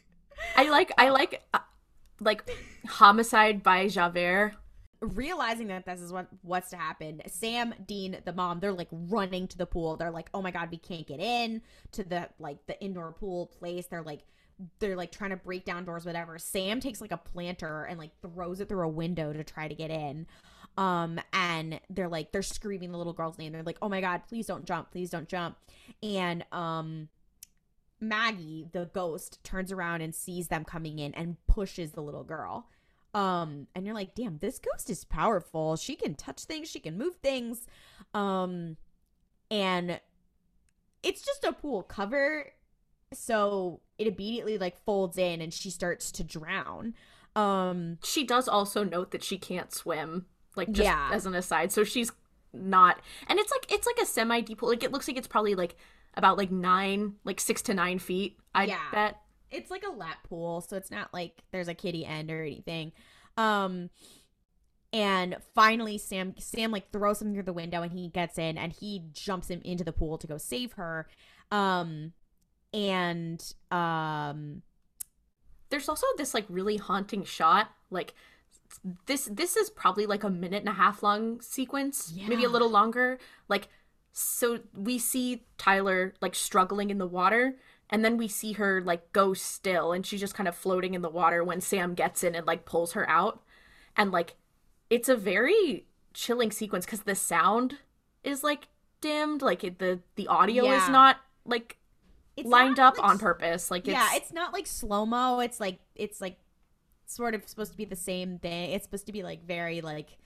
[0.56, 1.58] I like I like uh,
[2.20, 2.48] like
[2.86, 4.54] homicide by Javert.
[5.00, 9.46] realizing that this is what what's to happen sam dean the mom they're like running
[9.46, 11.60] to the pool they're like oh my god we can't get in
[11.92, 14.20] to the like the indoor pool place they're like
[14.78, 16.38] they're like trying to break down doors whatever.
[16.38, 19.74] Sam takes like a planter and like throws it through a window to try to
[19.74, 20.26] get in.
[20.76, 23.52] Um and they're like they're screaming the little girl's name.
[23.52, 25.56] They're like oh my god please don't jump please don't jump.
[26.02, 27.08] And um
[28.00, 32.68] maggie the ghost turns around and sees them coming in and pushes the little girl.
[33.12, 35.76] Um and you're like damn this ghost is powerful.
[35.76, 36.68] She can touch things.
[36.68, 37.66] She can move things.
[38.12, 38.76] Um
[39.50, 40.00] and
[41.04, 42.46] it's just a pool cover
[43.14, 46.94] so it immediately like folds in and she starts to drown
[47.36, 51.10] um She does also note that she can't swim, like just Yeah.
[51.12, 51.72] as an aside.
[51.72, 52.12] So she's
[52.52, 54.68] not, and it's like it's like a semi deep pool.
[54.68, 55.76] Like it looks like it's probably like
[56.16, 58.38] about like nine, like six to nine feet.
[58.54, 58.78] I Yeah.
[58.92, 59.20] bet.
[59.50, 62.90] it's like a lap pool so it's not like there's a kitty end or anything
[63.36, 63.88] um
[64.92, 68.72] and finally sam sam like throws him through the window and he gets in and
[68.72, 71.06] he jumps him into the pool to go save her
[71.52, 72.12] um
[72.74, 74.62] and um
[75.70, 78.14] There's also this like really haunting shot, like.
[79.06, 82.68] This this is probably like a minute and a half long sequence, maybe a little
[82.70, 83.18] longer.
[83.48, 83.68] Like
[84.12, 87.56] so we see Tyler like struggling in the water
[87.88, 91.02] and then we see her like go still and she's just kind of floating in
[91.02, 93.42] the water when Sam gets in and like pulls her out.
[93.96, 94.34] And like
[94.90, 97.78] it's a very chilling sequence cuz the sound
[98.24, 98.66] is like
[99.00, 100.82] dimmed, like it, the the audio Yeah.
[100.82, 101.76] is not like
[102.36, 103.70] it's lined up like, on purpose.
[103.70, 106.36] Like it's, yeah it's not like slow-mo it's like it's like
[107.06, 110.16] sort of supposed to be the same thing it's supposed to be like very like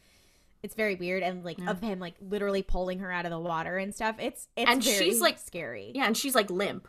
[0.63, 1.71] it's very weird and like Yeah.
[1.71, 4.83] of him like literally pulling her out of the water and stuff it's it's And
[4.83, 6.89] very she's, like- scary yeah, and she's like limp.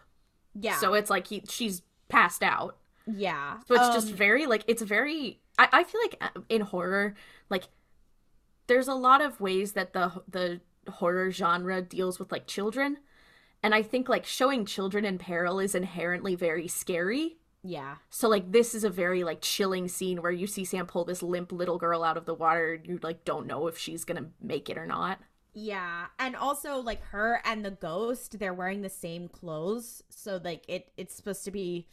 [0.56, 2.78] yeah So it's like he she's passed out.
[3.06, 5.42] yeah So it's just Um, very like it's very.
[5.58, 7.16] I, I feel like uh, in horror,
[7.50, 7.66] like
[8.68, 12.98] there's a lot of ways that the the horror genre deals with like children,
[13.64, 17.38] and I think like showing children in peril is inherently very scary.
[17.64, 21.06] yeah So like this is a very like chilling scene where you see Sam pull
[21.06, 22.74] this limp little girl out of the water.
[22.74, 25.20] and You like don't know if she's gonna make it or not.
[25.54, 30.64] Yeah, and also like her and the ghost, they're wearing the same clothes, so like
[30.68, 31.88] it it's supposed to be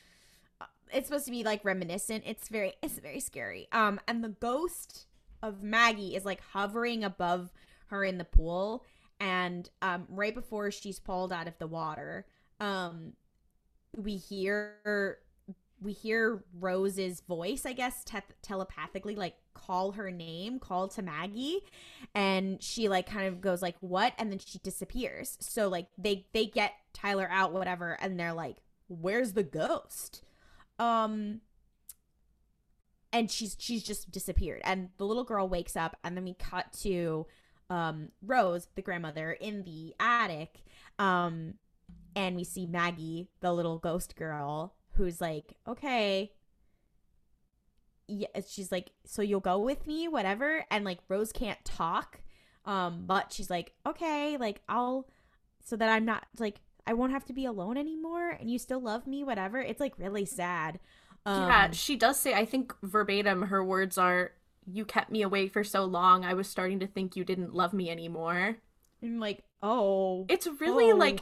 [0.61, 2.25] uh, it's supposed to be like reminiscent.
[2.27, 3.67] It's very it's very scary.
[3.73, 5.07] Um and the ghost
[5.43, 7.51] of Maggie is like hovering above
[7.89, 8.85] her in the pool
[9.21, 12.27] and um right before she's pulled out of the water,
[12.61, 13.13] um
[13.97, 15.19] we hear
[15.81, 21.61] we hear Rose's voice, I guess, te- telepathically like call her name, call to Maggie,
[22.15, 25.37] and she like kind of goes like what, and then she disappears.
[25.41, 28.57] So like they they get Tyler out, whatever, and they're like,
[28.89, 30.23] "Where's the ghost?"
[30.79, 31.41] Um,
[33.13, 36.73] and she's she's just disappeared, and the little girl wakes up, and then we cut
[36.83, 37.27] to
[37.71, 40.65] um Rose, the grandmother, in the attic,
[40.99, 41.55] um,
[42.15, 46.33] and we see Maggie, the little ghost girl, who's like, okay.
[48.09, 50.65] Yeah, she's like, so you'll go with me, whatever.
[50.71, 52.21] And like Rose can't talk,
[52.65, 55.09] um, but she's like, okay, like I'll,
[55.65, 58.81] so that I'm not like I won't have to be alone anymore, and you still
[58.81, 59.59] love me, whatever.
[59.59, 60.79] It's like really sad.
[61.25, 62.33] Um, yeah, she does say.
[62.33, 64.31] I think verbatim, her words are,
[64.71, 66.25] "You kept me away for so long.
[66.25, 68.57] I was starting to think you didn't love me anymore."
[69.03, 70.97] I'm like, oh, It's really Oh.
[70.97, 71.21] like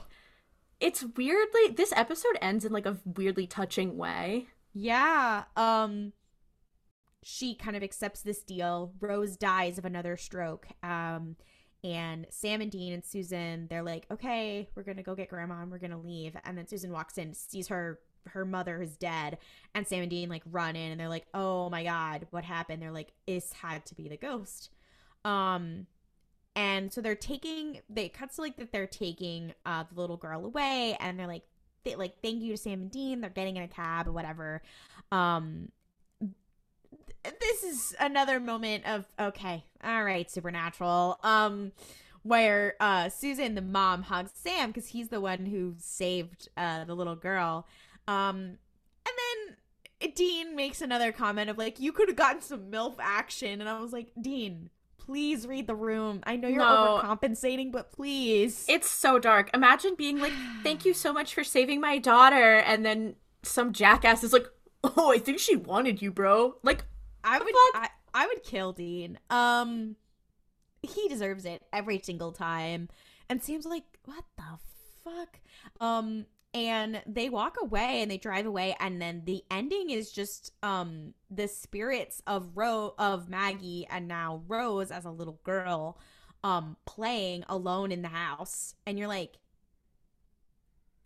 [0.81, 4.49] it's weirdly this episode ends in like a weirdly touching way.
[4.73, 5.45] Yeah.
[5.57, 6.13] Um
[7.23, 8.93] she kind of accepts this deal.
[9.01, 10.67] Rose dies of another stroke.
[10.83, 11.37] Um
[11.83, 15.71] and Sam and Dean and Susan, they're like, okay, we're gonna go get grandma and
[15.71, 16.37] we're gonna leave.
[16.45, 17.99] And then Susan walks in, sees her
[18.29, 19.39] her mother is dead,
[19.75, 22.83] and Sam and Dean like run in and they're like, oh my god, what happened?
[22.83, 24.71] They're like, this had to be the ghost.
[25.25, 25.87] Um,
[26.57, 30.45] and so they're taking they cuts to like that they're taking uh the little girl
[30.45, 31.45] away, and they're like,
[31.85, 33.21] they like thank you to Sam and Dean.
[33.21, 34.63] They're getting in a cab or whatever.
[35.11, 35.71] Um,
[37.41, 41.19] this is another moment of okay, all right, supernatural.
[41.23, 41.73] Um,
[42.23, 46.95] where uh Susan, the mom, hugs Sam because he's the one who saved uh the
[46.95, 47.67] little girl.
[48.09, 48.59] Um,
[49.07, 49.15] and
[50.01, 53.69] then Dean makes another comment of like, you could have gotten some MILF action, and
[53.69, 54.71] I was like, Dean.
[54.97, 56.21] Please read the room.
[56.25, 56.99] I know you're No.
[57.03, 58.65] overcompensating, but please.
[58.71, 59.51] It's so dark.
[59.53, 60.33] Imagine being like,
[60.63, 64.47] "Thank you so much for saving my daughter," and then some jackass is like,
[64.83, 66.87] "Oh, I think she wanted you, bro." Like,
[67.23, 67.55] I would?
[67.75, 69.19] I, I would kill Dean.
[69.29, 69.97] Um
[70.81, 72.89] he deserves it every single time.
[73.29, 74.59] And Sam's like, "What the
[75.05, 75.39] fuck?"
[75.83, 76.25] Um
[76.55, 81.13] and they walk away and they drive away and then the ending is just um
[81.31, 85.99] the spirits of Ro of Maggie and now Rose as a little girl
[86.45, 88.75] um playing alone in the house.
[88.87, 89.39] And you're like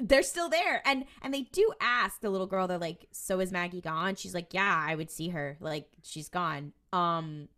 [0.00, 0.82] they're still there.
[0.84, 4.14] And and they do ask the little girl they're like so is maggie gone?
[4.16, 5.56] She's like yeah i would see her.
[5.60, 6.72] Like she's gone.
[6.92, 7.48] Um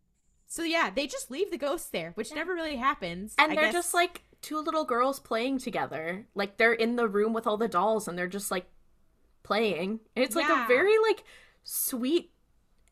[0.47, 3.65] so yeah they just leave the ghost there which never really happens and I they're
[3.67, 3.73] guess.
[3.75, 6.27] just like two little girls playing together.
[6.35, 8.67] Like they're in the room with all the dolls, and they're just like
[9.43, 10.01] playing.
[10.17, 10.65] And it's like Yeah.
[10.65, 11.25] a very like
[11.65, 12.33] sweet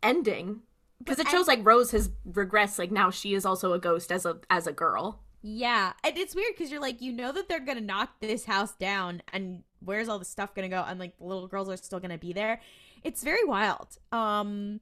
[0.03, 0.61] ending
[0.99, 2.79] because it shows like Rose has regressed.
[2.79, 5.23] Like now she is also a ghost as a as a girl.
[5.43, 8.75] yeah and it's weird because you're like you know that they're gonna knock this house
[8.75, 12.01] down and where's all the stuff gonna go and like the little girls are still
[12.01, 12.61] gonna be there
[13.05, 14.81] it's very wild um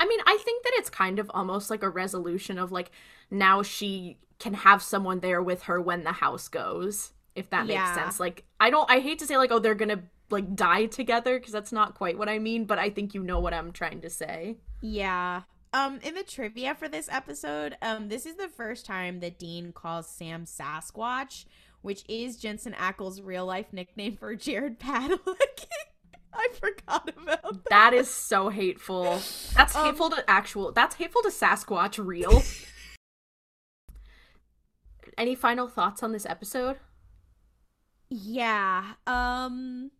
[0.00, 2.90] I mean, I think that it's kind of almost like a resolution of like
[3.30, 7.74] now she can have someone there with her when the house goes, if that makes
[7.74, 7.94] Yeah.
[7.94, 8.18] sense.
[8.20, 11.52] Like, I don't, I hate to say like, oh, they're gonna like die together because
[11.52, 14.10] that's not quite what I mean, but I think you know what I'm trying to
[14.10, 14.56] say.
[14.80, 15.42] Yeah.
[15.74, 19.72] Um, in the trivia for this episode, um, this is the first time that Dean
[19.72, 21.46] calls Sam Sasquatch,
[21.80, 25.66] which is Jensen Ackles' real life nickname for Jared Padalecki.
[26.34, 27.70] I forgot about that.
[27.70, 29.04] That is so hateful.
[29.54, 30.72] That's Um, hateful to actual.
[30.72, 32.02] That's hateful to Sasquatch.
[32.04, 32.42] Real.
[35.18, 36.76] Any final thoughts on this episode?
[38.10, 38.92] Yeah.
[39.06, 39.90] Um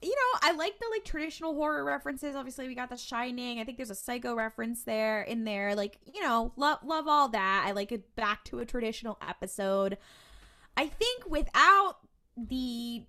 [0.00, 2.36] you know, I like the like traditional horror references.
[2.36, 3.58] Obviously, we got The Shining.
[3.58, 5.74] I think there's a Psycho reference there in there.
[5.74, 7.64] Like, you know, love love all that.
[7.66, 9.98] I like it back to a traditional episode.
[10.76, 11.96] I think without
[12.36, 13.02] the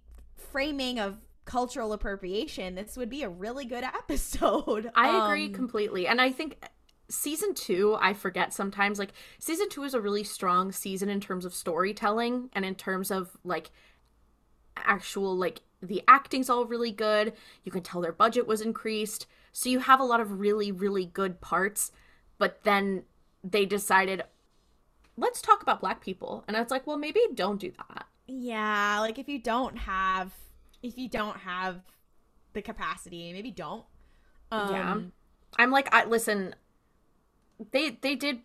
[0.52, 4.90] framing of cultural appropriation, this would be a really good episode.
[4.96, 6.08] I agree Um, completely.
[6.08, 6.58] And I think
[7.10, 11.45] season two, I forget sometimes, like, season two is a really strong season in terms
[11.45, 13.72] of storytelling and in terms of, like,
[14.78, 17.34] actual, like, the acting's all really good.
[17.64, 19.28] You can tell their budget was increased.
[19.51, 21.91] So you have a lot of really, really good parts.
[22.38, 23.03] But then
[23.43, 24.24] they decided,
[25.18, 26.43] let's talk about black people.
[26.47, 28.05] And it's like, well, maybe don't do that.
[28.28, 30.32] Yeah, like if you don't have
[30.84, 31.82] if you don't have
[32.53, 33.86] the capacity, maybe don't.
[34.51, 34.99] Um, Yeah.
[35.57, 36.55] I'm like, I listen.
[37.72, 38.39] They they did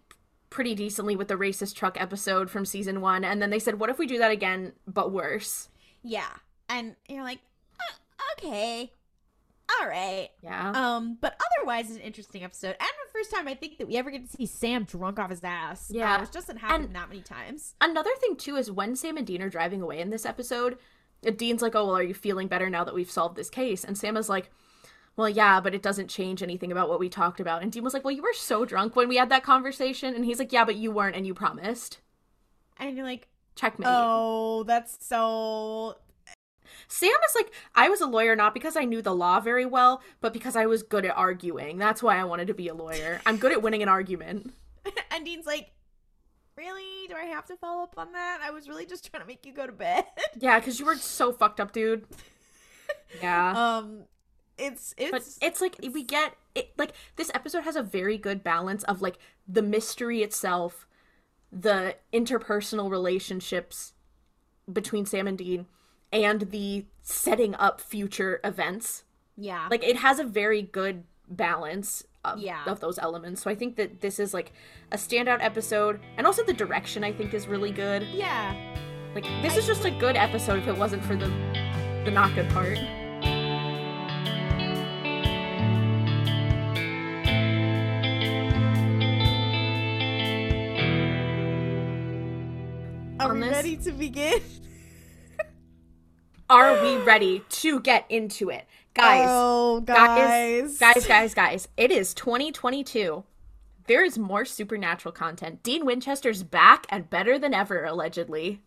[0.51, 3.91] pretty decently with the racist truck episode from season one, and then they said, "What
[3.91, 5.69] if we do that again, but worse?"
[6.03, 6.29] Yeah.
[6.69, 7.41] And you're like,
[7.81, 8.93] "Uh, okay.
[9.81, 10.29] All right.
[10.43, 12.77] Yeah, Um, but otherwise it's an interesting episode.
[12.79, 15.31] And the first time I think that we ever get to see Sam drunk off
[15.31, 15.91] his ass.
[15.91, 16.17] Yeah.
[16.17, 17.75] Uh, which doesn't happen And- that many times.
[17.81, 20.79] Another thing too is when Sam and Dean are driving away in this episode,
[21.27, 23.85] uh, Dean's like, "Oh well, are you feeling better now that we've solved this case?"
[23.85, 24.51] And Sam is like.
[25.17, 27.63] Well, yeah, but it doesn't change anything about what we talked about.
[27.63, 30.15] And Dean was like, Well, you were so drunk when we had that conversation.
[30.15, 31.99] And he's like, Yeah, but you weren't, and you promised.
[32.79, 33.87] And you're like, Checkmate.
[33.89, 35.97] oh, that's so
[36.89, 40.03] Sam is like, I was a lawyer not because I knew the law very well,
[40.21, 41.79] but because I was good at arguing.
[41.79, 43.21] That's why I wanted to be a lawyer.
[43.27, 44.53] I'm good at winning an argument.
[45.11, 45.71] and Dean's like,
[46.57, 47.09] Really?
[47.09, 48.41] Do I have to follow up on that?
[48.43, 50.05] I was really just trying to make you go to bed.
[50.39, 52.07] Yeah, because you were so fucked up, dude.
[53.23, 53.79] Yeah.
[53.79, 54.05] um
[54.59, 58.45] it's it's but it's like we get it like this episode has a very good
[58.45, 60.87] balance of like the mystery itself,
[61.53, 63.93] the interpersonal relationships
[64.73, 65.67] between Sam and Dean,
[66.13, 69.05] and the setting up future events.
[69.37, 69.67] yeah.
[69.71, 72.63] like it has a very good balance of, Yeah.
[72.67, 74.53] of those elements so i think that this is like
[74.93, 78.55] a standout episode and also the direction i think is really good yeah.
[79.15, 81.27] like this is just a good episode if it wasn't for the
[82.07, 82.79] the not good part
[93.65, 94.41] ready to begin?
[96.51, 98.67] Are we ready to get into it?
[98.93, 101.69] Guys, oh, guys, guys, guys, guys.
[101.79, 103.25] It is 2022.
[103.87, 105.63] There is more supernatural content.
[105.63, 108.61] Dean Winchester's back and better than ever, allegedly.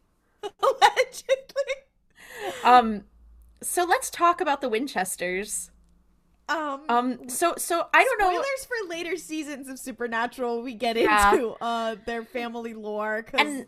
[0.44, 1.74] Allegedly.
[2.64, 3.04] Um,
[3.62, 5.72] so let's talk about the Winchesters.
[6.50, 8.30] Um, Um, so so I don't know.
[8.30, 10.62] spoilers for later seasons of Supernatural.
[10.62, 11.34] We get Yeah.
[11.34, 13.66] into uh their family lore And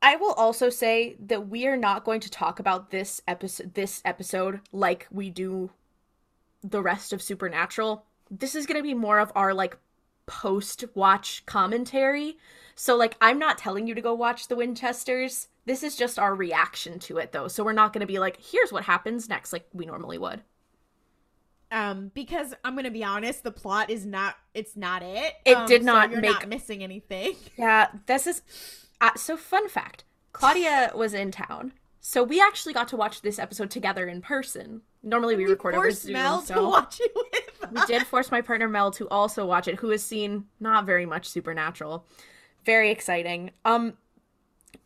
[0.00, 4.00] I will also say that we are not going to talk about this episode this
[4.04, 5.70] episode like we do
[6.62, 8.04] the rest of Supernatural.
[8.30, 9.76] This is going to be more of our like
[10.26, 12.36] post watch commentary.
[12.74, 15.48] So like I'm not telling you to go watch the Winchesters.
[15.66, 17.48] This is just our reaction to it though.
[17.48, 20.42] So we're not going to be like here's what happens next like we normally would.
[21.72, 25.34] um because I'm gonna be honest, the plot is not it's not it.
[25.44, 27.34] It Um, did so not you're make- not missing anything.
[27.56, 28.42] Yeah, this is
[29.00, 30.04] uh, so fun fact.
[30.32, 31.72] Klaudia was in town.
[32.00, 34.82] So we actually got to watch this episode together in person.
[35.02, 36.14] Normally we, record over Zoom.
[36.14, 39.68] Mel to so watch it with we did force my partner Mel to also watch
[39.68, 42.06] it, who has seen not very much Supernatural.
[42.64, 43.50] Very exciting.
[43.64, 43.94] Um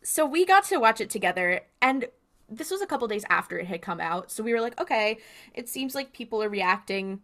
[0.01, 2.05] so we got to watch it together and
[2.49, 4.31] this was a couple days after it had come out.
[4.31, 5.17] So we were like, okay,
[5.53, 7.21] it seems like people are reacting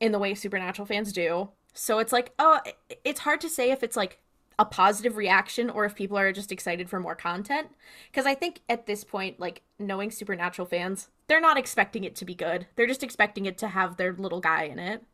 [0.00, 1.48] in the way Supernatural fans do.
[1.74, 2.60] So it's like, oh,
[3.04, 4.20] it's hard to say if it's like
[4.58, 7.68] a positive reaction or if people are just excited for more content.
[8.10, 12.24] Because I think at this point, like knowing Supernatural fans, they're not expecting it to
[12.24, 12.66] be good.
[12.74, 15.04] They're just expecting it to have their little guy in it.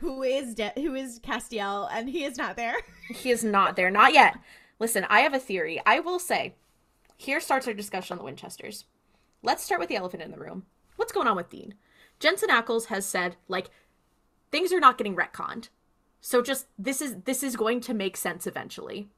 [0.00, 2.76] who is de- who is Castiel, and he is not there.
[3.10, 4.36] He is not there, not yet.
[4.78, 5.80] Listen, I have a theory.
[5.86, 6.54] I will say,
[7.16, 8.84] here starts our discussion on the Winchesters.
[9.42, 10.66] Let's start with the elephant in the room.
[10.96, 11.74] What's going on with Dean?
[12.20, 13.70] Jensen Ackles has said, like,
[14.52, 15.68] things are not getting retconned.
[16.20, 19.08] So just this is this is going to make sense eventually.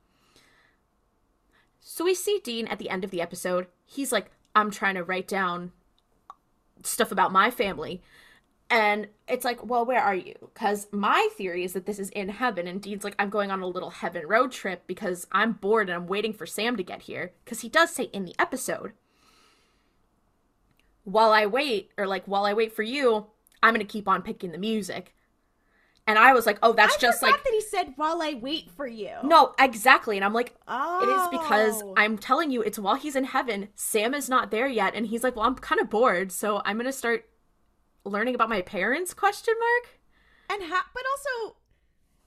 [1.81, 3.67] So we see Dean at the end of the episode.
[3.87, 5.73] He's like, I'm trying to write down
[6.83, 8.03] stuff about my family.
[8.73, 10.35] And it's like, well, where are you?
[10.41, 12.69] Because my theory is that this is in heaven.
[12.69, 15.97] And Dean's like, I'm going on a little heaven road trip because I'm bored and
[15.97, 17.33] I'm waiting for Sam to get here.
[17.45, 18.93] Because he does say in the episode,
[21.03, 23.27] while I wait, or like, while I wait for you,
[23.61, 25.15] I'm going to keep on picking the music.
[26.11, 28.69] And I was like, oh, that's I just like, that he said while I wait
[28.73, 29.13] for you.
[29.23, 30.17] no, exactly.
[30.17, 31.95] And I'm like, oh, it is because oh.
[31.97, 33.69] I'm telling you, it's while he's in heaven.
[33.77, 36.79] Sam is not there yet, and he's like, "Well, I'm kind of bored, so I'm
[36.79, 37.29] gonna start
[38.05, 40.01] learning about my parents?" Question mark.
[40.51, 41.57] and ha- but also,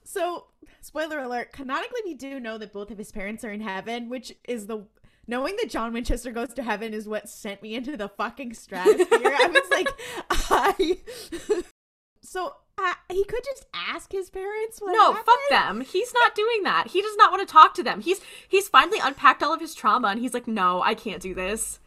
[0.02, 0.46] so
[0.80, 1.52] spoiler alert.
[1.52, 4.86] Canonically, we do know that both of his parents are in heaven, which is the
[5.26, 9.36] knowing that John Winchester goes to heaven is what sent me into the fucking stratosphere.
[9.38, 9.88] I was like,
[10.30, 11.62] I.
[12.22, 14.80] so uh, he could just ask his parents.
[14.84, 15.24] No, happened.
[15.26, 15.80] fuck them.
[15.82, 16.88] He's not doing that.
[16.88, 18.00] He does not want to talk to them.
[18.00, 21.34] He's he's finally unpacked all of his trauma, and he's like, "No, I can't do
[21.34, 21.78] this."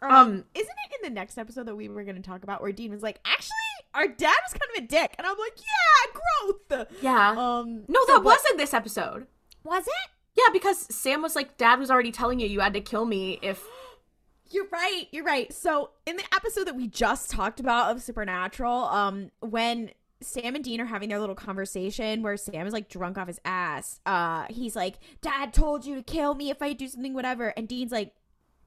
[0.00, 2.60] Um, Um, isn't it in the next episode that we were going to talk about
[2.60, 3.50] where Dean was like, actually,
[3.94, 6.20] our dad was kind of a dick, and I'm like, yeah,
[6.68, 6.88] growth.
[7.00, 7.30] Yeah.
[7.30, 9.26] Um, no, so, that wasn't this episode.
[9.62, 10.10] was it.
[10.36, 13.38] Yeah, because Sam was like, "Dad was already telling you you had to kill me
[13.42, 13.62] if."
[14.50, 15.06] You're right.
[15.10, 15.52] You're right.
[15.52, 19.90] So in the episode that we just talked about of Supernatural, um, when
[20.20, 23.40] Sam and Dean are having their little conversation where Sam is like drunk off his
[23.44, 27.48] ass, uh, he's like, "Dad told you to kill me if I do something, whatever,"
[27.56, 28.14] and Dean's like,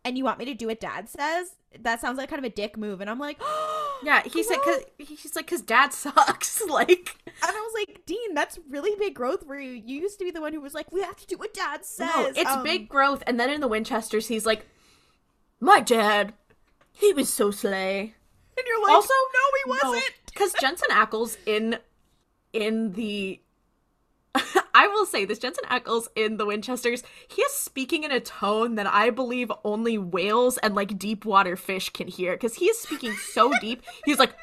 [0.06, 2.54] "And you want me to do what Dad says?" That sounds like kind of a
[2.54, 3.40] dick move, and I'm like,
[4.04, 4.84] Yeah, he said because
[5.22, 9.46] he's like, "Cause Dad sucks." like, And I was like, Dean, that's really big growth
[9.48, 9.72] for you.
[9.72, 11.84] You used to be the one who was like, we have to do what dad
[11.84, 12.10] says.
[12.16, 13.24] No, it's Um, big growth.
[13.26, 14.68] And then in the Winchesters, he's like,
[15.60, 16.34] "My dad,
[16.92, 18.14] he was so slay."
[18.58, 19.40] And you're like, Also, no,
[19.82, 20.14] he wasn't.
[20.26, 21.78] because Jensen Ackles in
[22.54, 23.40] in the.
[24.76, 28.76] I will say this: Jensen Ackles in the Winchesters, he is speaking in a tone
[28.76, 32.34] that I believe only whales and like deep water fish can hear.
[32.34, 33.82] Because he is speaking so deep.
[34.06, 34.34] He's like,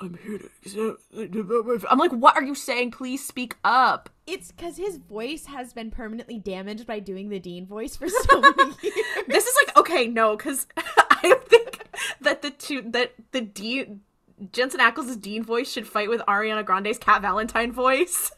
[0.00, 0.40] "I'm here
[0.72, 0.98] to."
[1.90, 2.92] I'm like, "What are you saying?
[2.92, 7.66] Please speak up." It's because his voice has been permanently damaged by doing the Dean
[7.66, 8.94] voice for so many years.
[9.26, 10.66] this is like okay no because
[11.22, 11.86] i think
[12.20, 14.00] that the two that the dean
[14.52, 18.30] jensen ackles' dean voice should fight with ariana grande's cat valentine voice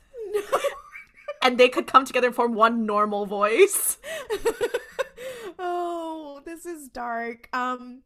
[1.42, 3.98] and they could come together and form one normal voice
[5.60, 7.48] oh, this is dark.
[7.52, 8.02] Um,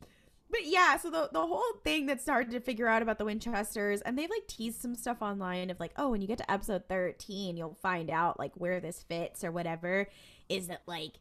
[0.50, 4.00] but yeah, so the the whole thing that's hard to figure out about the Winchesters,
[4.02, 6.84] and they've like teased some stuff online of like, oh, when you get to episode
[6.88, 10.08] thirteen, you'll find out like where this fits or whatever.
[10.48, 11.14] Is that like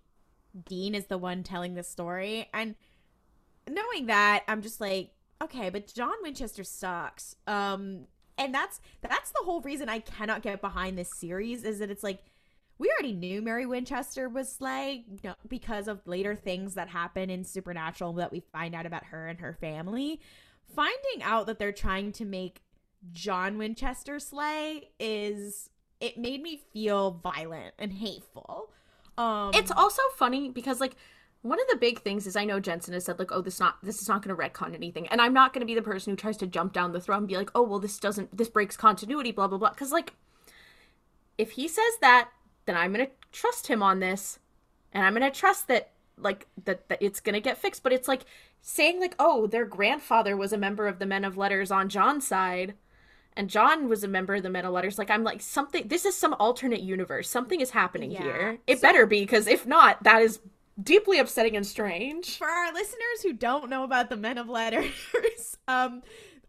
[0.68, 2.76] Dean is the one telling the story, and
[3.70, 5.12] knowing that, I'm just like,
[5.42, 7.36] okay, but John Winchester sucks.
[7.48, 8.08] Um,
[8.38, 12.04] and that's that's the whole reason I cannot get behind this series is that it's
[12.04, 12.24] like
[12.80, 17.30] we already knew Mary Winchester was Slay you know, because of later things that happen
[17.30, 20.20] in Supernatural that we find out about her and her family.
[20.76, 22.62] Finding out that they're trying to make
[23.12, 28.72] John Winchester Slay is it made me feel violent and hateful.
[29.18, 30.96] Um It's also funny because like
[31.44, 33.76] one of the big things is I know Jensen has said like, oh, this not
[33.84, 36.12] this is not going to retcon anything, and I'm not going to be the person
[36.12, 38.50] who tries to jump down the throat and be like, oh, well, this doesn't this
[38.50, 39.70] breaks continuity, blah blah blah.
[39.70, 40.14] Because like,
[41.38, 42.30] if he says that,
[42.66, 44.40] then I'm going to trust him on this,
[44.92, 47.84] and I'm going to trust that like that that it's going to get fixed.
[47.84, 48.26] But it's like
[48.62, 52.26] saying like, oh, their grandfather was a member of the Men of Letters on John's
[52.28, 52.76] side.
[53.36, 55.00] And John was a member of the Men of Letters.
[55.00, 55.88] Like I'm like something.
[55.88, 57.28] This is some alternate universe.
[57.28, 58.22] Something is happening Yeah.
[58.22, 58.60] here.
[58.68, 60.40] It So- better be because if not, that is
[60.82, 62.38] deeply upsetting and strange.
[62.38, 64.92] for our listeners who don't know about the Men of Letters,
[65.68, 66.02] um,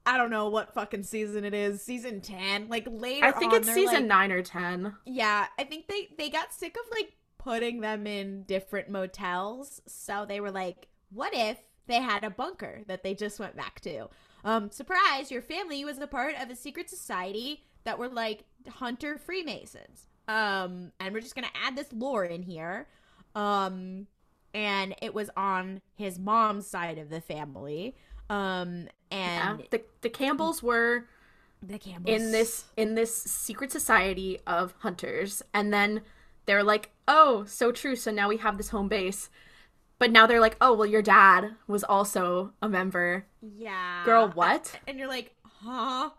[0.07, 1.83] I don't know what fucking season it is.
[1.83, 3.27] Season ten, like later.
[3.27, 4.95] I think on, it's season like- nine or ten.
[5.07, 10.25] Yeah, I think they they got sick of like putting them in different motels, so
[10.29, 14.09] they were like, "What if they had a bunker that they just went back to?"
[14.45, 15.31] Um, surprise!
[15.31, 20.07] Your family was a part of a secret society that were like hunter Freemasons.
[20.29, 22.89] Um, and we're just gonna add this lore in here.
[23.35, 24.07] Um,
[24.55, 27.95] and it was on his mom's side of the family.
[28.31, 29.51] Um, Yeah.
[29.53, 31.07] and The the Campbells were
[31.63, 36.03] the Campbells in this in this secret society of hunters, and then
[36.47, 37.97] they're like, "Oh, so true.
[37.97, 39.29] So now we have this home base."
[39.99, 44.05] But now they're like, "Oh, well, your dad was also a member." Yeah.
[44.05, 44.79] Girl, what?
[44.87, 46.11] And you're like, huh?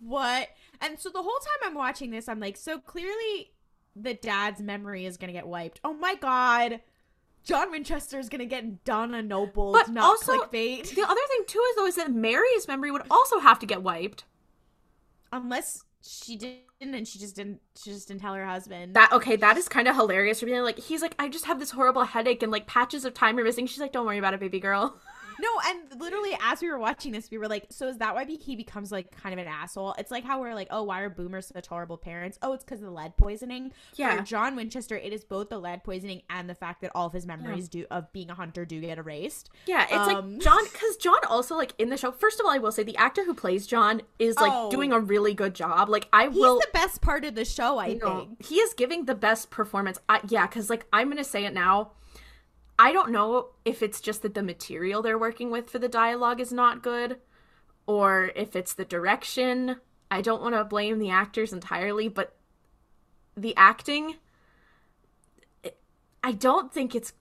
[0.00, 0.48] What?
[0.80, 3.52] And so the whole time I'm watching this, I'm like, so clearly
[3.94, 5.80] the dad's memory is going to get wiped.
[5.84, 6.80] Oh my God.
[7.44, 10.94] John Winchester is going to get Donna Noble, But not also- clickbait.
[10.94, 13.82] The other thing too is though is that Mary's memory would also have to get
[13.82, 14.24] wiped.
[15.32, 18.94] Unless she didn't and she just didn't she just didn't tell her husband.
[18.94, 21.58] That okay, that is kind of hilarious for being like he's like I just have
[21.58, 23.66] this horrible headache and like patches of time are missing.
[23.66, 25.00] She's like, don't worry about it, baby girl.
[25.42, 28.24] No, and literally as we were watching this, we were like, so is that why
[28.24, 29.94] he becomes like kind of an asshole?
[29.98, 32.38] It's like how we're like, oh, why are boomers such horrible parents?
[32.42, 33.72] Oh, it's because of the lead poisoning.
[33.96, 34.16] Yeah.
[34.18, 37.12] For John Winchester, it is both the lead poisoning and the fact that all of
[37.12, 39.50] his memories do of being a hunter do get erased.
[39.66, 42.12] Yeah, it's Um, like John because John also like in the show.
[42.12, 44.70] First of all, I will say the actor who plays John is like Oh.
[44.70, 45.88] doing a really good job.
[45.88, 46.60] Like I He's will.
[46.60, 48.44] the best part of the show, I no, think.
[48.46, 49.98] he is giving the best performance.
[50.08, 51.92] I, yeah, because like I'm gonna say it now.
[52.78, 56.40] I don't know if it's just that the material they're working with for the dialogue
[56.40, 57.18] is not good,
[57.86, 59.76] or if it's the direction.
[60.10, 62.36] I don't want to blame the actors entirely, but
[63.36, 64.16] the acting.
[65.62, 65.80] it-
[66.22, 67.12] I don't think it's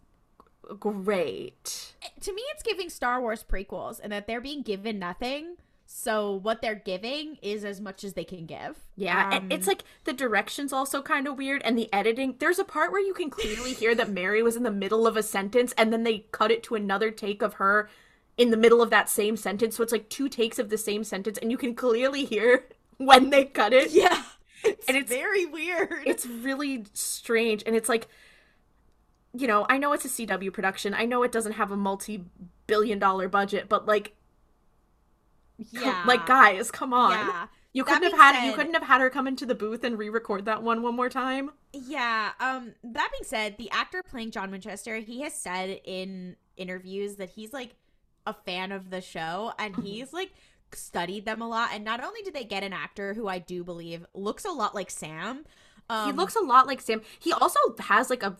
[0.80, 1.96] great.
[2.22, 5.58] To me, it's giving Star Wars prequels, and that they're being given nothing.
[5.94, 8.80] So what they're giving is as much as they can give.
[8.96, 12.36] Yeah, Um, it's like the direction's also kind of weird, and the editing.
[12.40, 15.18] There's a part where you can clearly hear that Mary was in the middle of
[15.18, 17.90] a sentence, and then they cut it to another take of her
[18.38, 19.76] in the middle of that same sentence.
[19.76, 22.64] So it's like two takes of the same sentence, and you can clearly hear
[22.98, 23.92] when they cut it.
[23.92, 24.24] yeah,
[24.64, 26.04] it's, And it's- very weird.
[26.08, 28.08] It's really strange, and it's like,
[29.34, 30.94] you know, I know it's a CW production.
[30.94, 34.14] I know it doesn't have a multi-billion-dollar budget, but like,
[35.72, 37.12] yeah, like guys, come on.
[37.12, 37.48] yeah.
[37.74, 40.44] You couldn't have had you couldn't have had her come into the booth and re-record
[40.46, 41.52] that one one more time.
[41.72, 42.32] Yeah.
[42.40, 42.74] Um.
[42.84, 47.54] That being said, the actor playing John Winchester, he has said in interviews that he's
[47.54, 47.76] like
[48.28, 49.84] a fan of the show, and Mm-hmm.
[49.84, 50.32] he's like
[50.74, 51.70] studied them a lot.
[51.74, 54.76] And not only did they get an actor who I do believe looks a lot
[54.76, 55.46] like Sam.
[55.90, 57.02] Um, he looks a lot like Sam.
[57.20, 58.36] He also has like a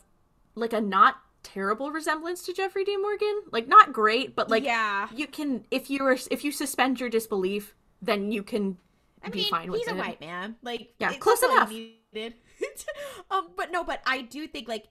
[0.54, 3.42] like a not terrible resemblance to Jeffrey Dean Morgan.
[3.50, 5.08] Like not great, but like yeah.
[5.14, 8.78] you can if you are if you suspend your disbelief, then you can
[9.22, 10.56] I be mean, fine with he's a white man.
[10.62, 11.72] Like, Yeah, it's close enough.
[13.30, 14.86] um, but no, but I do think like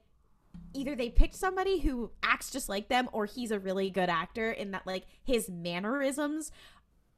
[0.74, 4.52] either they picked somebody who acts just like them, or he's a really good actor
[4.52, 6.52] in that like his mannerisms.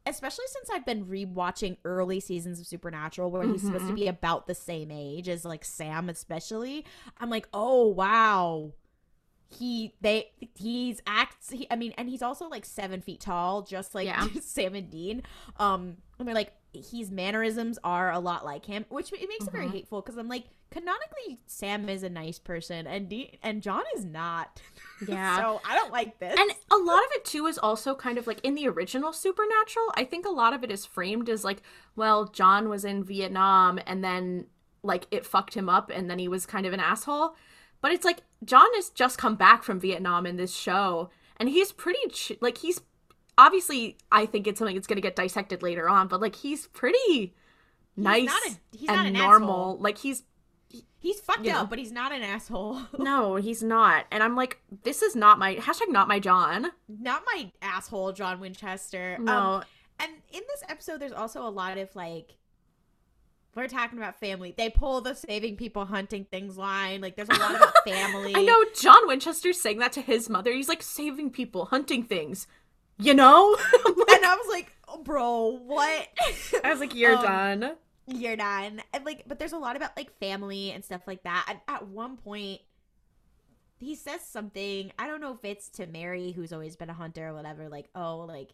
[0.06, 3.96] Especially since I've been rewatching early seasons of Supernatural, where he's supposed Mm-hmm.
[3.96, 6.86] to be about the same age as like Sam, especially.
[7.20, 8.74] I'm like, oh wow,
[9.60, 13.94] he they he's acts he, i mean and he's also like seven feet tall just
[13.96, 14.28] like Yeah.
[14.42, 15.24] sam and dean
[15.58, 19.52] um and they're like his mannerisms are a lot like him which it makes it
[19.52, 19.72] very Mhm.
[19.74, 24.04] hateful because i'm like canonically sam is a nice person and dean and john is
[24.06, 24.60] not
[25.08, 25.38] Yeah.
[25.40, 28.26] so i don't like this And a lot of it too is also kind of
[28.26, 31.62] like in the original Supernatural, I think a lot of it is framed as like,
[31.96, 34.48] well, John was in Vietnam and then
[34.82, 37.36] like it fucked him up and then he was kind of an asshole.
[37.84, 41.72] But it's like John has just come back from Vietnam in this show and he's
[41.72, 42.82] pretty ch- like he's
[43.38, 46.66] obviously I think it's something that's going to get dissected later on, but like he's
[46.68, 47.36] pretty
[47.96, 49.50] nice not a- he's and not an normal.
[49.50, 49.78] asshole.
[49.80, 50.24] Like he's
[50.98, 51.60] He's fucked You know.
[51.64, 52.80] up, but he's not an asshole.
[52.98, 54.06] No, he's not.
[54.10, 56.68] And I'm like, this is not my hashtag not my John.
[56.88, 59.18] not my asshole, John Winchester.
[59.20, 59.34] No.
[59.38, 59.64] Um,
[60.00, 62.38] and in this episode, there's also a lot of like,
[63.56, 64.54] we're talking about family.
[64.58, 67.02] They pull the saving people hunting things line.
[67.02, 68.34] Like, there's a lot about family.
[68.36, 70.52] I know John Winchester's saying that to his mother.
[70.54, 72.48] He's like saving people, hunting things.
[72.98, 73.58] You know?
[73.86, 76.08] Like- And I was like, oh, bro, what?
[76.64, 77.72] I was like, you're Um, done.
[78.08, 78.82] You're done.
[78.94, 81.46] And like, but there's a lot about like family and stuff like that.
[81.48, 82.62] And at one point,
[83.80, 84.92] he says something.
[84.98, 87.70] I don't know if it's to Mary, who's always been a hunter or whatever.
[87.70, 88.50] Like, oh, like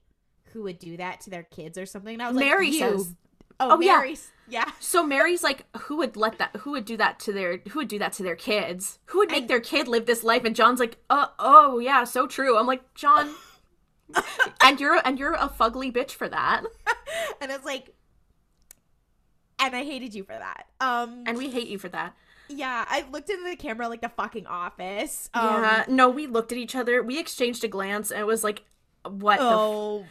[0.54, 2.14] who would do that to their kids or something?
[2.14, 2.80] And I was like, Mary like, you.
[2.80, 3.16] says-
[3.60, 4.14] Oh, Oh, yeah.
[4.48, 4.66] Yeah.
[4.80, 6.56] So Mary's like, who would let that?
[6.62, 7.58] Who would do that to their?
[7.70, 8.98] Who would do that to their kids?
[9.08, 10.44] Who would make And- their kid live this life?
[10.44, 12.58] And John's like, uh, oh yeah, so true.
[12.58, 13.30] I'm like, John,
[14.64, 16.64] and you're and you're a fugly bitch for that,
[17.42, 17.94] and it's like,
[19.60, 20.66] and I hated you for that.
[20.82, 22.16] Um, and we hate you for that.
[22.48, 25.30] yeah, I looked into the camera like the fucking office.
[25.36, 28.44] Um, yeah, no, we looked at each other, we exchanged a glance, and it was
[28.44, 28.64] like,
[29.04, 29.38] what?
[29.40, 30.06] the f- Oh,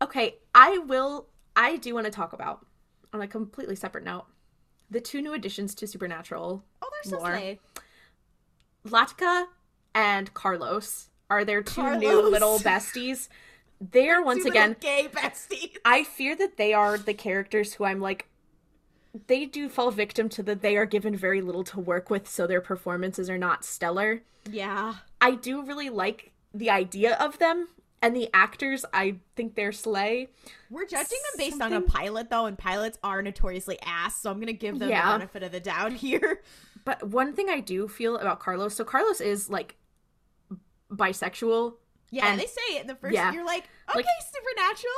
[0.00, 1.26] okay, I will.
[1.54, 2.64] I do want to talk about
[3.12, 4.24] on a completely separate note
[4.90, 6.62] the two new additions to Supernatural.
[6.82, 7.60] oh, they're so slay.
[8.84, 9.46] Lata
[9.94, 13.28] and Carlos are their two new little besties.
[13.80, 14.76] They're once Two again.
[14.80, 15.76] gay besties.
[15.84, 18.26] I fear that they are the characters who I'm like.
[19.26, 22.46] They do fall victim to the they are given very little to work with, so
[22.46, 24.22] their performances are not stellar.
[24.50, 24.94] Yeah.
[25.20, 27.68] I do really like the idea of them,
[28.02, 30.28] and the actors, I think they're slay.
[30.70, 34.40] We're judging them based on a pilot, though, and pilots are notoriously ass, so I'm
[34.40, 35.12] gonna give them Yeah.
[35.12, 36.42] the benefit of the doubt here.
[36.84, 39.76] But one thing I do feel about Carlos, so Carlos is like
[40.90, 41.74] bisexual.
[42.10, 43.14] Yeah, And- they say it in the first.
[43.14, 43.32] yeah.
[43.32, 44.92] You're like, okay, Like- supernatural.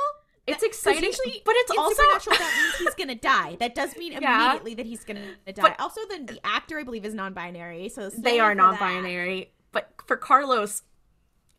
[0.47, 2.35] It's exciting, usually but it's also supernatural.
[2.37, 3.55] that means he's gonna die.
[3.59, 4.43] That does mean Yeah.
[4.43, 5.53] immediately that he's gonna die.
[5.55, 9.53] But- also, the, the actor I believe is non-binary, so they are non-binary.
[9.71, 10.83] But for Carlos,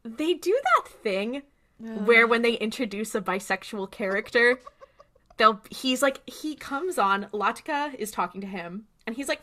[0.06, 1.42] they do that thing
[1.78, 4.58] where when they introduce a bisexual character,
[5.36, 9.42] they'll he's like he comes on, Lata is talking to him, and he's like,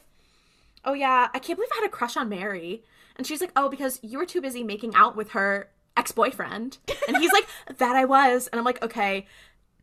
[0.84, 2.84] "Oh yeah, I can't believe I had a crush on Mary."
[3.16, 7.18] And she's like, "Oh, because you were too busy making out with her ex-boyfriend." And
[7.18, 7.47] he's like,
[7.78, 9.28] "That I was." And I'm like, "Okay,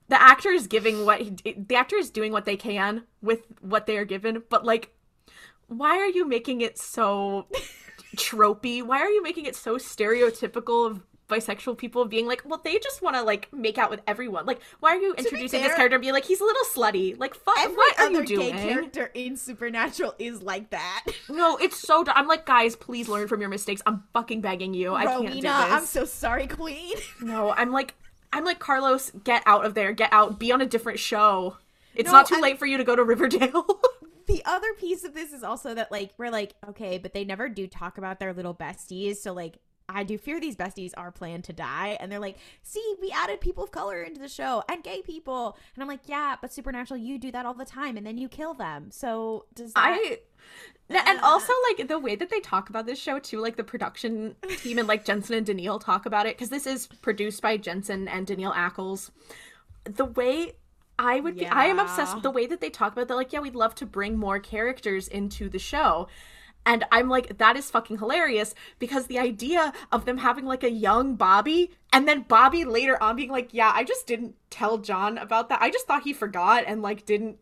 [0.09, 3.87] the actor is giving what he, the actor is doing what they can with what
[3.87, 4.93] they are given, but like
[5.71, 7.47] why are you making it so
[8.17, 8.83] tropey?
[8.83, 13.03] Why are you making it so stereotypical of bisexual people being like, well, they just
[13.03, 14.47] want to like make out with everyone?
[14.47, 17.17] Like, why are you introducing this character and being like, he's a little slutty?
[17.19, 18.57] Like, fuck, Every what are you doing?
[18.57, 21.07] gay character in Supernatural is like that.
[21.29, 22.03] No, it's so.
[22.03, 23.81] d- I'm like, guys, please learn from your mistakes.
[23.87, 24.93] I'm fucking begging you.
[24.95, 25.51] I can't do this.
[25.51, 26.97] I'm so sorry, Queen.
[27.21, 27.95] no, I'm like,
[28.33, 29.93] I'm like, Carlos, get out of there.
[29.93, 30.41] Get out.
[30.41, 31.57] Be on a different show.
[31.95, 33.65] It's No, not too I'm- late for you to go to Riverdale.
[34.31, 37.49] the other piece of this is also that like we're like okay but they never
[37.49, 39.17] do talk about their little besties.
[39.17, 39.59] So like
[39.89, 41.97] i do fear these besties are planned to die.
[42.01, 45.57] And they're like see we added people of color into the show and gay people.
[45.75, 48.29] And i'm like yeah but supernatural you do that all the time and then you
[48.29, 48.91] kill them.
[48.91, 50.19] So does that I
[50.89, 54.35] and also like the way that they talk about this show too, like the production
[54.59, 58.09] team and like Jensen and Danielle talk about it because this is produced by Jensen
[58.09, 59.11] and Danielle Ackles.
[59.85, 60.53] The way
[61.03, 63.09] I would be, I am obsessed with the way that they talk about.
[63.09, 66.09] They're like, yeah, we'd love to bring more characters into the show.
[66.67, 70.71] And I'm like, that is fucking hilarious because the idea of them having like a
[70.71, 75.17] young Bobby and then Bobby later on being like, yeah, I just didn't tell John
[75.17, 75.63] about that.
[75.63, 77.39] I just thought he forgot and like didn't,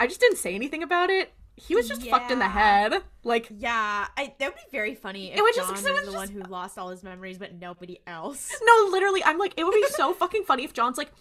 [0.00, 1.32] I just didn't say anything about it.
[1.54, 2.94] He was just fucked in the head.
[3.22, 5.94] Like, yeah I, that would be very funny if It was John just- was it
[5.94, 9.54] was the one who lost all his memories but nobody else no, literally, I'm like,
[9.56, 11.12] it would be so fucking funny if John's like,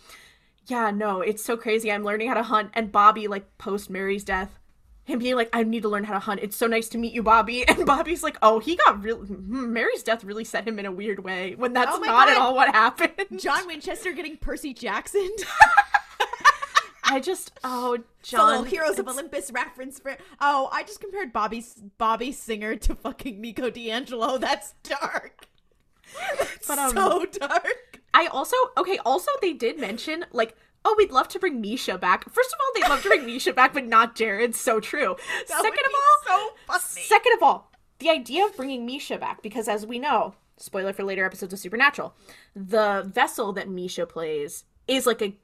[0.67, 1.91] yeah, no, it's so crazy.
[1.91, 2.71] I'm learning how to hunt.
[2.73, 4.57] And Bobby, like, post Mary's death,
[5.03, 6.41] him being like, I need to learn how to hunt.
[6.43, 7.65] It's so nice to meet you, Bobby.
[7.67, 10.91] And Bobby's like, oh, he got really, hmm, Mary's death really set him in a
[10.91, 13.39] weird way when that's Oh not at all what happened.
[13.39, 15.29] john winchester getting percy jackson
[17.03, 18.65] I just, oh, It's a little John.
[18.67, 20.15] Heroes of Olympus reference for.
[20.39, 21.65] Oh, I just compared Bobby
[21.97, 24.37] Bobby Singer to fucking Nico di Angelo.
[24.37, 25.47] That's dark.
[26.67, 28.01] But, um, so dark.
[28.13, 32.29] I also, okay, also, they did mention, like, oh, we'd love to bring Misha back.
[32.29, 34.55] First of all, they'd love to bring Misha back, but not Jared.
[34.55, 35.15] So true.
[35.47, 37.05] That Second of all, so funny.
[37.05, 41.03] Second of all, the idea of bringing Misha back, because as we know, spoiler for
[41.03, 42.13] later episodes of Supernatural,
[42.55, 45.35] the vessel that Misha plays is like a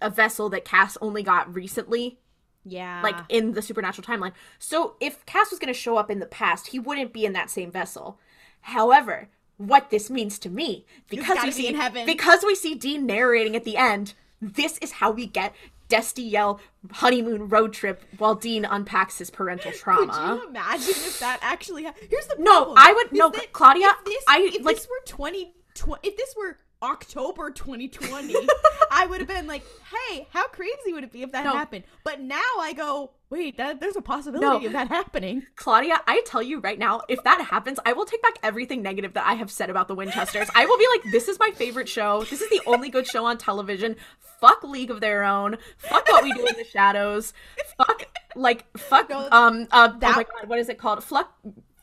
[0.00, 2.18] a vessel that Cass only got recently,
[2.64, 4.32] yeah, like in the Supernatural timeline.
[4.58, 7.32] So if Cass was going to show up in the past, he wouldn't be in
[7.34, 8.18] that same vessel.
[8.62, 9.28] However,
[9.68, 12.06] what this means to me, because we be see heaven.
[12.06, 15.54] because we see Dean narrating at the end, this is how we get
[15.88, 16.58] Destiel
[16.90, 20.12] honeymoon road trip while Dean unpacks his parental trauma.
[20.12, 21.84] Could you imagine if that actually?
[21.84, 22.74] Ha- Here's the No.
[22.76, 26.16] I would- no, that Klaudia, If this, I- if like- this were twenty, tw- if
[26.16, 28.34] this were October 2020,
[28.90, 29.62] I would have been like,
[30.08, 31.52] "Hey, how crazy would it be if that No.
[31.52, 34.66] happened?" But now I go, "Wait, that, there's a possibility No.
[34.66, 38.20] of that happening." Klaudia, I tell you right now, if that happens, I will take
[38.22, 40.48] back everything negative that I have said about the Winchesters.
[40.54, 42.24] I will be like, this is my favorite show.
[42.28, 43.96] This is the only good show on television.
[44.40, 45.56] Fuck League of Their Own.
[45.78, 47.32] Fuck What We Do in the Shadows.
[47.76, 51.04] Fuck, like, fuck, No, um, uh, oh my god, what is it called?
[51.04, 51.32] Fuck,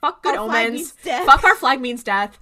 [0.01, 0.91] fuck Good Our Omens.
[0.91, 2.37] Fuck Our Flag Means Death.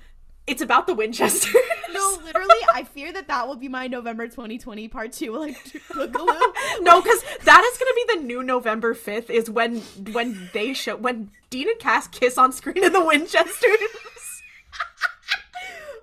[0.48, 1.54] It's about the Winchesters.
[1.98, 5.58] No, literally, I fear that that will be my November 2020 part two like
[5.92, 6.42] boogaloo.
[6.82, 9.30] No, because that is gonna be the new November fifth.
[9.30, 9.80] Is when
[10.14, 13.80] when they show when Dean and Cass kiss on screen in the Winchesters.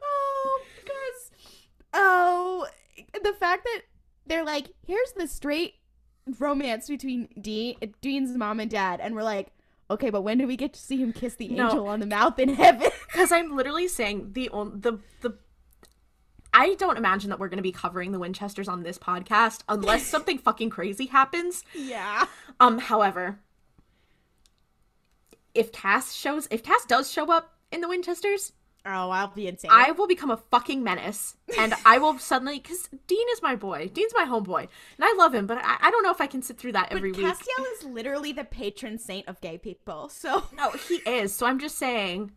[0.02, 1.30] oh, because
[1.92, 2.66] oh,
[3.22, 3.82] the fact that
[4.26, 5.74] they're like, here's the straight
[6.38, 9.48] romance between Dean, Dean's mom and dad, and we're like,
[9.90, 11.66] okay, but when do we get to see him kiss the No.
[11.68, 12.88] angel on the mouth in heaven?
[13.06, 15.36] Because I'm literally saying the on- the the.
[16.54, 20.06] I don't imagine that we're going to be covering the Winchesters on this podcast unless
[20.06, 21.64] something fucking crazy happens.
[21.74, 22.26] yeah.
[22.60, 23.40] Um, however,
[25.54, 28.52] if Cass shows, if Cass does show up in the Winchesters,
[28.86, 29.70] Oh, I'll be insane.
[29.72, 33.88] I will become a fucking menace, and I will suddenly because Dean is my boy.
[33.94, 34.68] Dean's my homeboy, and
[35.00, 36.98] I love him, but I, I don't know if I can sit through that but
[36.98, 37.24] every week.
[37.24, 41.34] Castiel is literally the patron saint of gay people, so No, he is.
[41.34, 42.32] So I'm just saying.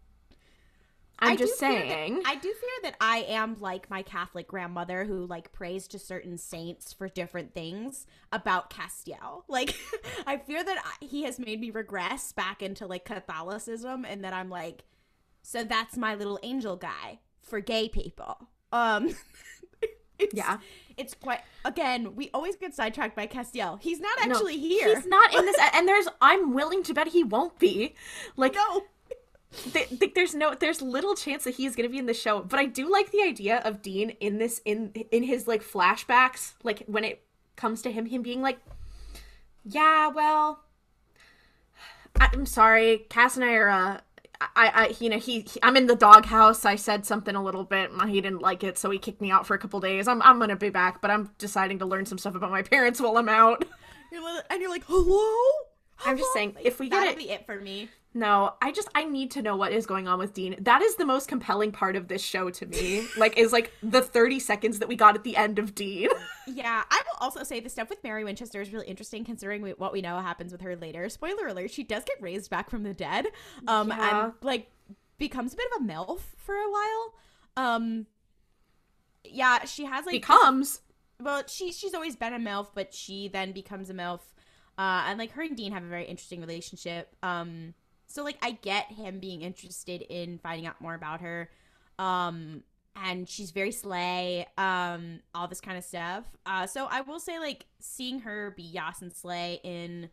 [1.20, 2.22] I'm I just fear that- saying.
[2.26, 6.38] I do fear that I am like my Catholic grandmother who like prays to certain
[6.38, 9.44] saints for different things about Castiel.
[9.50, 9.76] Like,
[10.28, 14.34] I fear that I, he has made me regress back into like Catholicism, and that
[14.34, 14.84] I'm like,
[15.42, 18.50] so that's my little angel guy for gay people.
[18.72, 19.16] Um,
[20.20, 20.58] it's, Yeah.
[20.98, 21.40] it's quite.
[21.66, 23.80] Again, we always get sidetracked by Castiel.
[23.82, 24.94] He's not No, actually here.
[24.96, 26.08] He's not in this, and there's.
[26.22, 27.96] I'm willing to bet he won't be.
[28.36, 28.84] Like, No.
[29.52, 32.14] Th- th- there's no, there's little chance that he is going to be in the
[32.14, 32.42] show.
[32.42, 36.54] But I do like the idea of Dean in this, in in his like flashbacks,
[36.64, 37.24] like when it
[37.56, 38.60] comes to him, him being like,
[39.66, 40.64] "Yeah, well,
[42.20, 43.98] I- I'm sorry, Cass and I are." Uh,
[44.40, 46.64] I, I, you know, he, he, I'm in the doghouse.
[46.64, 47.90] I said something a little bit.
[47.90, 50.08] and He didn't like it, so he kicked me out for a couple days.
[50.08, 53.02] I'm, I'm gonna be back, but I'm deciding to learn some stuff about my parents
[53.02, 53.66] while I'm out.
[54.12, 54.22] You're
[54.52, 55.34] and you're like, hello.
[56.06, 57.90] I'm just saying, if we get it- be it for me.
[58.14, 60.56] No, I just I need to know what is going on with Dean.
[60.60, 63.06] That is the most compelling part of this show to me.
[63.18, 66.10] like is like the 30 seconds that we got at the end of Dean.
[66.50, 69.72] Yeah, I will also say the stuff with Mary Winchester is really interesting considering we,
[69.72, 71.10] what we know happens with her later.
[71.10, 73.28] Spoiler alert: she does get raised back from the dead,
[73.68, 74.24] um, Yeah.
[74.26, 74.72] and like
[75.18, 77.14] becomes a bit of a milf for a while.
[77.58, 78.06] Um,
[79.26, 80.80] yeah, she has like Becomes
[81.22, 84.22] well, she she's always been a milf, but she then becomes a milf,
[84.78, 87.14] uh, and like her and Dean have a very interesting relationship.
[87.24, 87.74] Um,
[88.08, 91.50] so like I get him being interested in finding out more about her,
[92.00, 92.64] um,
[92.96, 96.24] and she's very slay, um, all this kind of stuff.
[96.46, 100.10] Uh, so I will say like seeing her be Yas and Slay in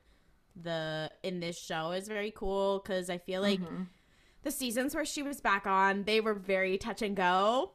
[0.61, 3.87] the in this show is very cool because I feel like Mhm.
[4.43, 7.73] the seasons where she was back on, they were very touch and go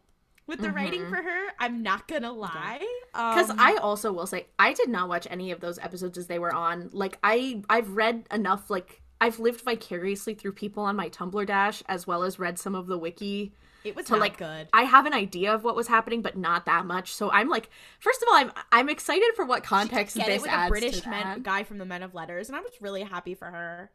[0.48, 1.10] with the writing Mhm.
[1.10, 1.48] for her.
[1.60, 5.52] I'm not gonna lie, Because Um, I also will say I did not watch any
[5.52, 6.90] of those episodes as they were on.
[6.94, 11.84] Like I I've read enough like I've lived vicariously through people on my Tumblr dash
[11.88, 13.54] as well as read some of the wiki.
[13.84, 14.68] it was not like good.
[14.74, 17.14] I have an idea of what was happening, but not that much.
[17.14, 20.42] So I'm like, first of all, I'm I'm excited for what context Get this it
[20.44, 23.04] with adds a British men, guy from the Men of Letters, and I was really
[23.04, 23.92] happy for her.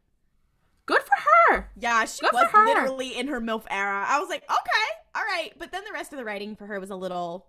[0.87, 1.71] Good for her.
[1.79, 4.05] Yeah, she Good was literally in her MILF era.
[4.07, 5.51] I was like, okay, all right.
[5.59, 7.47] But then the rest of the writing for her was a little,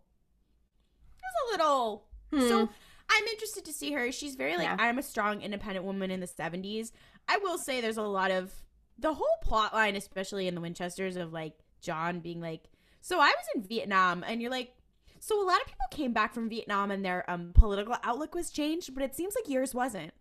[1.17, 2.05] it was a little.
[2.47, 2.71] So Hmm.
[3.09, 4.11] I'm interested to see her.
[4.11, 4.77] She's very like, Yeah.
[4.79, 6.91] I'm a strong, independent woman in the 70s.
[7.27, 8.51] I will say there's a lot of
[8.97, 12.63] the whole plot line, especially in the Winchesters, of like John being like,
[13.01, 14.73] so I was in Vietnam, and you're like,
[15.19, 18.51] so a lot of people came back from Vietnam and their um, political outlook was
[18.51, 20.13] changed, but it seems like yours wasn't.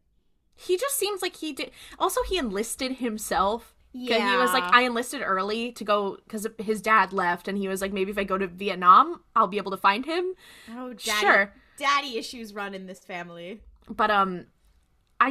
[0.57, 3.75] he just seems like he did also he enlisted himself.
[3.97, 7.69] Yeah, he was like i enlisted early to go because his dad left and he
[7.69, 10.35] was like maybe if i go to vietnam i'll be able to find him
[10.69, 13.61] Oh, daddy, sure daddy issues run in this family.
[13.89, 14.47] but um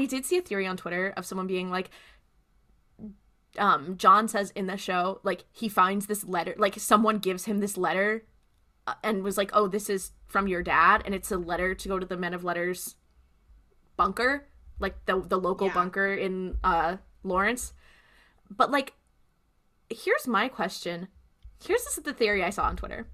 [0.01, 1.89] i did see a theory on twitter of someone being like
[3.57, 7.59] um john says in the show like he finds this letter like someone gives him
[7.59, 8.25] this letter
[8.87, 11.87] uh, and was like oh this is from your dad and it's a letter to
[11.87, 12.95] go to the men of letters
[13.95, 14.47] bunker
[14.79, 15.73] like the the local Yeah.
[15.73, 17.73] bunker in uh lawrence
[18.49, 18.93] but like
[19.89, 21.07] here's my question
[21.63, 23.07] here's this the theory i saw on twitter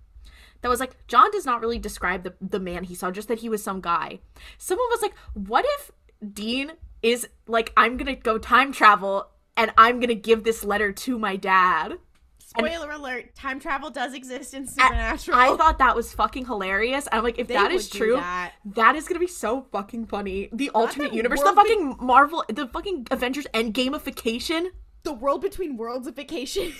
[0.61, 3.39] that was like, John does not really describe the, the man he saw, just that
[3.39, 4.19] he was some guy.
[4.57, 5.91] Someone was like, what if
[6.33, 11.17] Dean is like, I'm gonna go time travel and I'm gonna give this letter to
[11.19, 11.97] my dad?
[12.39, 15.37] Spoiler alert: time travel does exist in Supernatural.
[15.37, 17.07] I thought that was fucking hilarious.
[17.11, 18.53] I'm like, if They that is true, that.
[18.65, 20.49] that is gonna be so fucking funny.
[20.51, 24.69] The alternate the universe, the fucking Marvel, the fucking Avengers Endgamefication,
[25.03, 26.73] the world between worldsification.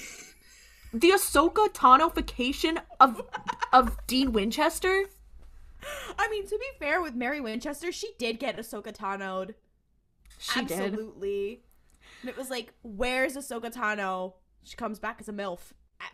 [0.92, 3.22] the Ahsoka Tanofication of
[3.72, 5.06] of Dean Winchester.
[6.18, 9.56] I mean, to be fair with Mary Winchester, she did get Ahsoka Tano'd.
[10.38, 10.80] She did.
[10.94, 11.64] Absolutely.
[12.22, 14.34] And it was like, where's Ahsoka Tano?
[14.64, 15.60] She comes back as a MILF.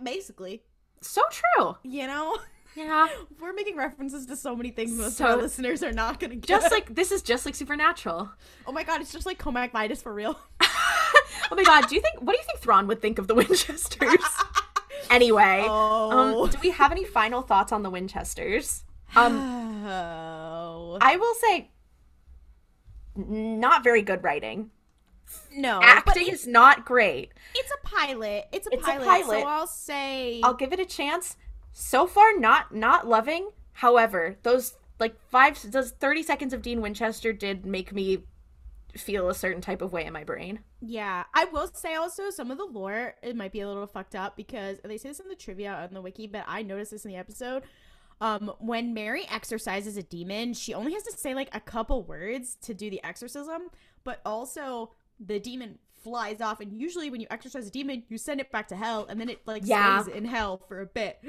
[0.03, 0.63] Basically.
[1.01, 1.77] So true.
[1.83, 2.37] You know?
[2.77, 3.07] Yeah.
[3.39, 6.35] We're making references to so many things most So- of our listeners are not gonna
[6.35, 6.45] get.
[6.45, 8.29] Just like this is just like Supernatural.
[8.67, 10.37] Oh my god, it's just like Comac Midas for real.
[11.51, 13.33] Oh my god, do you think what do you think Thrawn would think of the
[13.35, 14.19] Winchesters?
[15.09, 16.43] anyway, Oh.
[16.43, 18.83] um, do we have any final thoughts on the Winchesters?
[19.15, 20.97] Um, oh.
[21.01, 21.69] I will say,
[23.15, 24.71] not very good writing.
[25.55, 25.79] no.
[25.81, 27.31] Acting is not great.
[27.55, 28.45] it's a pilot.
[28.51, 29.05] It's a It's a pilot.
[29.05, 29.41] pilot.
[29.41, 31.37] So I'll say I'll give it a chance.
[31.71, 33.49] So far, not not loving.
[33.73, 38.23] However, those like five, those thirty seconds of Dean Winchester did make me
[38.97, 40.59] feel a certain type of way in my brain.
[40.81, 44.15] Yeah, I will say also some of the lore it might be a little fucked
[44.15, 47.03] up because they say this in the trivia on the wiki, but I noticed this
[47.05, 47.63] in the episode.
[48.21, 52.55] Um, when Mary exorcises a demon, she only has to say like a couple words
[52.61, 53.63] to do the exorcism,
[54.03, 56.59] but also the demon flies off.
[56.61, 59.29] And usually, when you exorcise a demon, you send it back to hell, and then
[59.29, 60.01] it like Yeah.
[60.03, 61.19] stays in hell for a bit.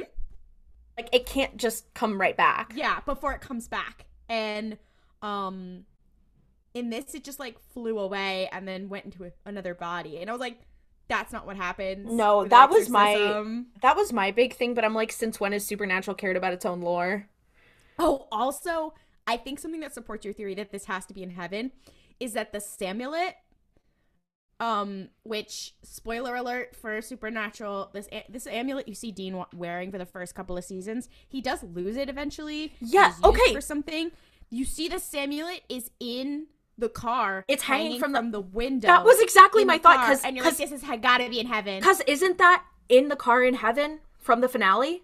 [0.96, 2.72] Like it can't just come right back.
[2.74, 4.06] Yeah, before it comes back.
[4.28, 4.78] And
[5.22, 5.84] um
[6.74, 10.18] in this it just like flew away and then went into a, another body.
[10.18, 10.60] And I was like
[11.08, 12.12] that's not what happens.
[12.12, 13.14] No, that was my-
[13.82, 16.64] That was my big thing, but I'm like, since when has Supernatural cared about its
[16.66, 17.28] own lore?
[17.98, 18.94] Oh, also,
[19.26, 21.72] I think something that supports your theory that this has to be in heaven
[22.20, 23.34] is that the Samulet
[24.58, 30.06] um which spoiler alert for supernatural this this amulet you see dean wearing for the
[30.06, 33.52] first couple of seasons he does lose it eventually Yeah, okay.
[33.52, 34.12] for something
[34.48, 36.46] you see the samulet is in
[36.78, 40.36] the car It's hanging from the- the window That was exactly my thought, Because and
[40.36, 43.42] you're like this has got to be in heaven Because isn't that in the car
[43.44, 45.02] in heaven from the finale?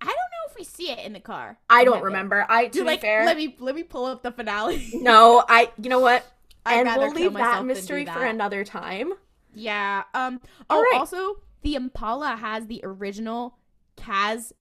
[0.00, 2.06] i don't know if we see it in the car I don't heaven.
[2.06, 2.44] remember.
[2.48, 5.70] I to be like fair, let me let me pull up the finale no, I.
[5.80, 6.26] You know what?
[6.66, 9.12] I'd and rather we'll leave that mystery for another time.
[9.54, 10.02] Yeah.
[10.14, 10.40] Um.
[10.68, 10.98] All Oh, right.
[10.98, 13.56] also the Impala has the original
[13.96, 14.52] Kaz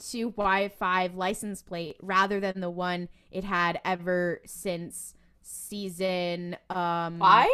[0.00, 5.14] 2Y5 license plate rather than the one it had ever since
[5.52, 7.48] season um Five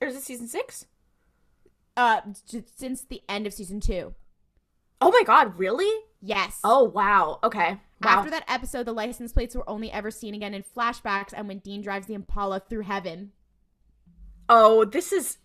[0.00, 0.86] or is it season six?
[1.96, 2.20] uh
[2.76, 4.14] since the end of season 2.
[5.00, 5.90] Oh my god, really?
[6.22, 6.60] Yes.
[6.62, 7.38] Oh wow.
[7.42, 7.80] Okay.
[8.02, 8.10] Wow.
[8.10, 11.58] After that episode, the license plates were only ever seen again in flashbacks and when
[11.58, 13.32] Dean drives the Impala through heaven.
[14.48, 15.38] oh, this is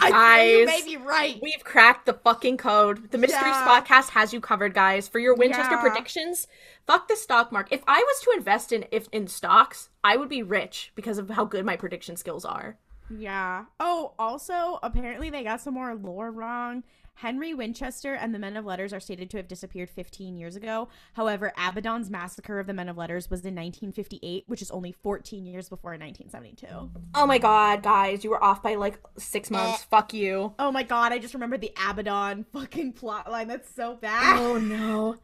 [0.00, 1.38] I, you may be right.
[1.42, 3.10] We've cracked the fucking code.
[3.10, 3.66] The Mystery Yeah.
[3.66, 5.08] Spotcast has you covered, guys.
[5.08, 5.80] For your Winchester Yeah.
[5.80, 6.46] predictions,
[6.86, 7.74] fuck the stock market.
[7.74, 11.30] If I was to invest in if in stocks, I would be rich because of
[11.30, 12.76] how good my prediction skills are.
[13.10, 13.64] Yeah.
[13.80, 16.84] Oh, also, apparently they got some more lore wrong.
[17.20, 20.88] Henry Winchester and the Men of Letters are stated to have disappeared 15 years ago.
[21.12, 25.44] However, Abaddon's massacre of the Men of Letters was in 1958, which is only 14
[25.44, 26.66] years before 1972.
[27.14, 29.82] Oh my god, guys, you were off by like six months.
[29.82, 29.86] Eh.
[29.90, 30.54] Fuck you.
[30.58, 33.48] Oh my god, I just remembered the Abaddon fucking plotline.
[33.48, 34.40] That's so bad.
[34.40, 35.16] Oh no.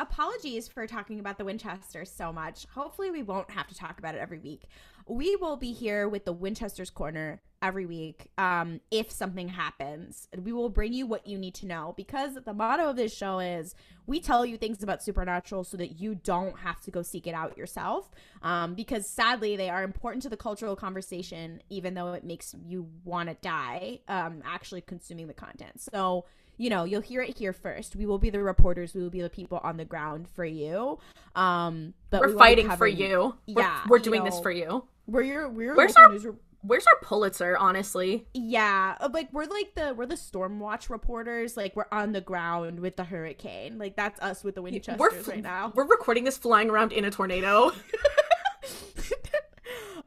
[0.00, 2.66] Apologies for talking about the Winchesters so much.
[2.72, 4.62] Hopefully, we won't have to talk about it every week.
[5.08, 10.28] We will be here with the Winchester's Corner every week um, if something happens.
[10.40, 13.40] We will bring you what you need to know because the motto of this show
[13.40, 13.74] is
[14.06, 17.34] we tell you things about supernatural so that you don't have to go seek it
[17.34, 18.08] out yourself.
[18.42, 22.88] Um, because sadly, they are important to the cultural conversation, even though it makes you
[23.04, 25.80] want to die um, actually consuming the content.
[25.80, 26.24] So,
[26.58, 27.96] you know, you'll hear it here first.
[27.96, 28.92] We will be the reporters.
[28.94, 30.98] We will be the people on the ground for you.
[31.34, 33.36] Um, but we We're be fighting for you.
[33.46, 34.84] We're, Yeah, we're you doing this for you.
[35.06, 36.32] We're your we're Where's our- re-
[36.62, 38.26] Where's our Pulitzer, honestly?
[38.34, 41.56] yeah, uh, like we're like the we're the storm watch reporters.
[41.56, 43.78] Like we're on the ground with the hurricane.
[43.78, 45.72] Like that's us with the Winchesters We're right now.
[45.76, 47.70] We're recording this flying around in a tornado.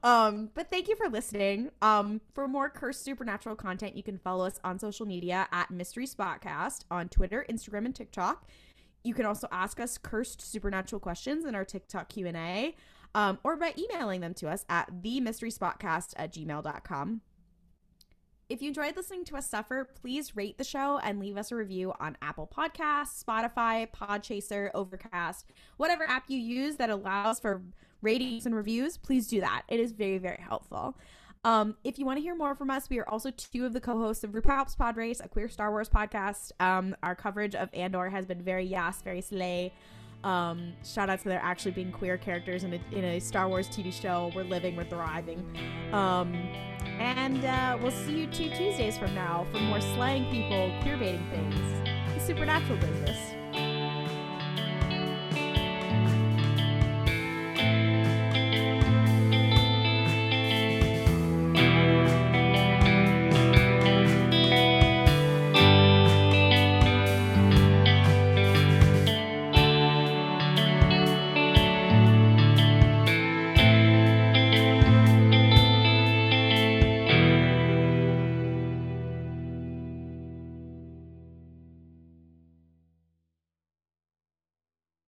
[0.04, 1.70] um, but thank you for listening.
[1.82, 6.08] Um, for more cursed supernatural content, you can follow us on social media at Mystery
[6.08, 8.48] Spotcast on Twitter, Instagram, and TikTok.
[9.04, 12.76] You can also ask us cursed supernatural questions in our TikTok Q and A,
[13.14, 17.22] um, or by emailing them to us at the mystery spotcast at gmail.com.
[18.50, 21.56] if you enjoyed listening to us suffer, please rate the show and leave us a
[21.56, 25.46] review on Apple Podcasts, Spotify, Podchaser, Overcast,
[25.78, 27.62] whatever app you use that allows for
[28.02, 28.98] ratings and reviews.
[28.98, 29.64] Please do that.
[29.68, 30.96] It is very, very helpful.
[31.44, 33.82] Um, if you want to hear more from us, we are also two of the
[33.82, 36.52] co-hosts of RuPaul's Pod Race, a queer Star Wars podcast.
[36.60, 39.74] Um, our coverage of Andor has been very yas, very slay.
[40.24, 43.68] Um, shout out to there actually being queer characters in a, in a Star Wars
[43.68, 44.32] TV show.
[44.36, 45.40] We're living, we're thriving.
[45.94, 46.34] Um,
[47.00, 51.28] and uh, we'll see you two Tuesdays from now for more slaying people, queer baiting
[51.32, 53.41] things, the supernatural business.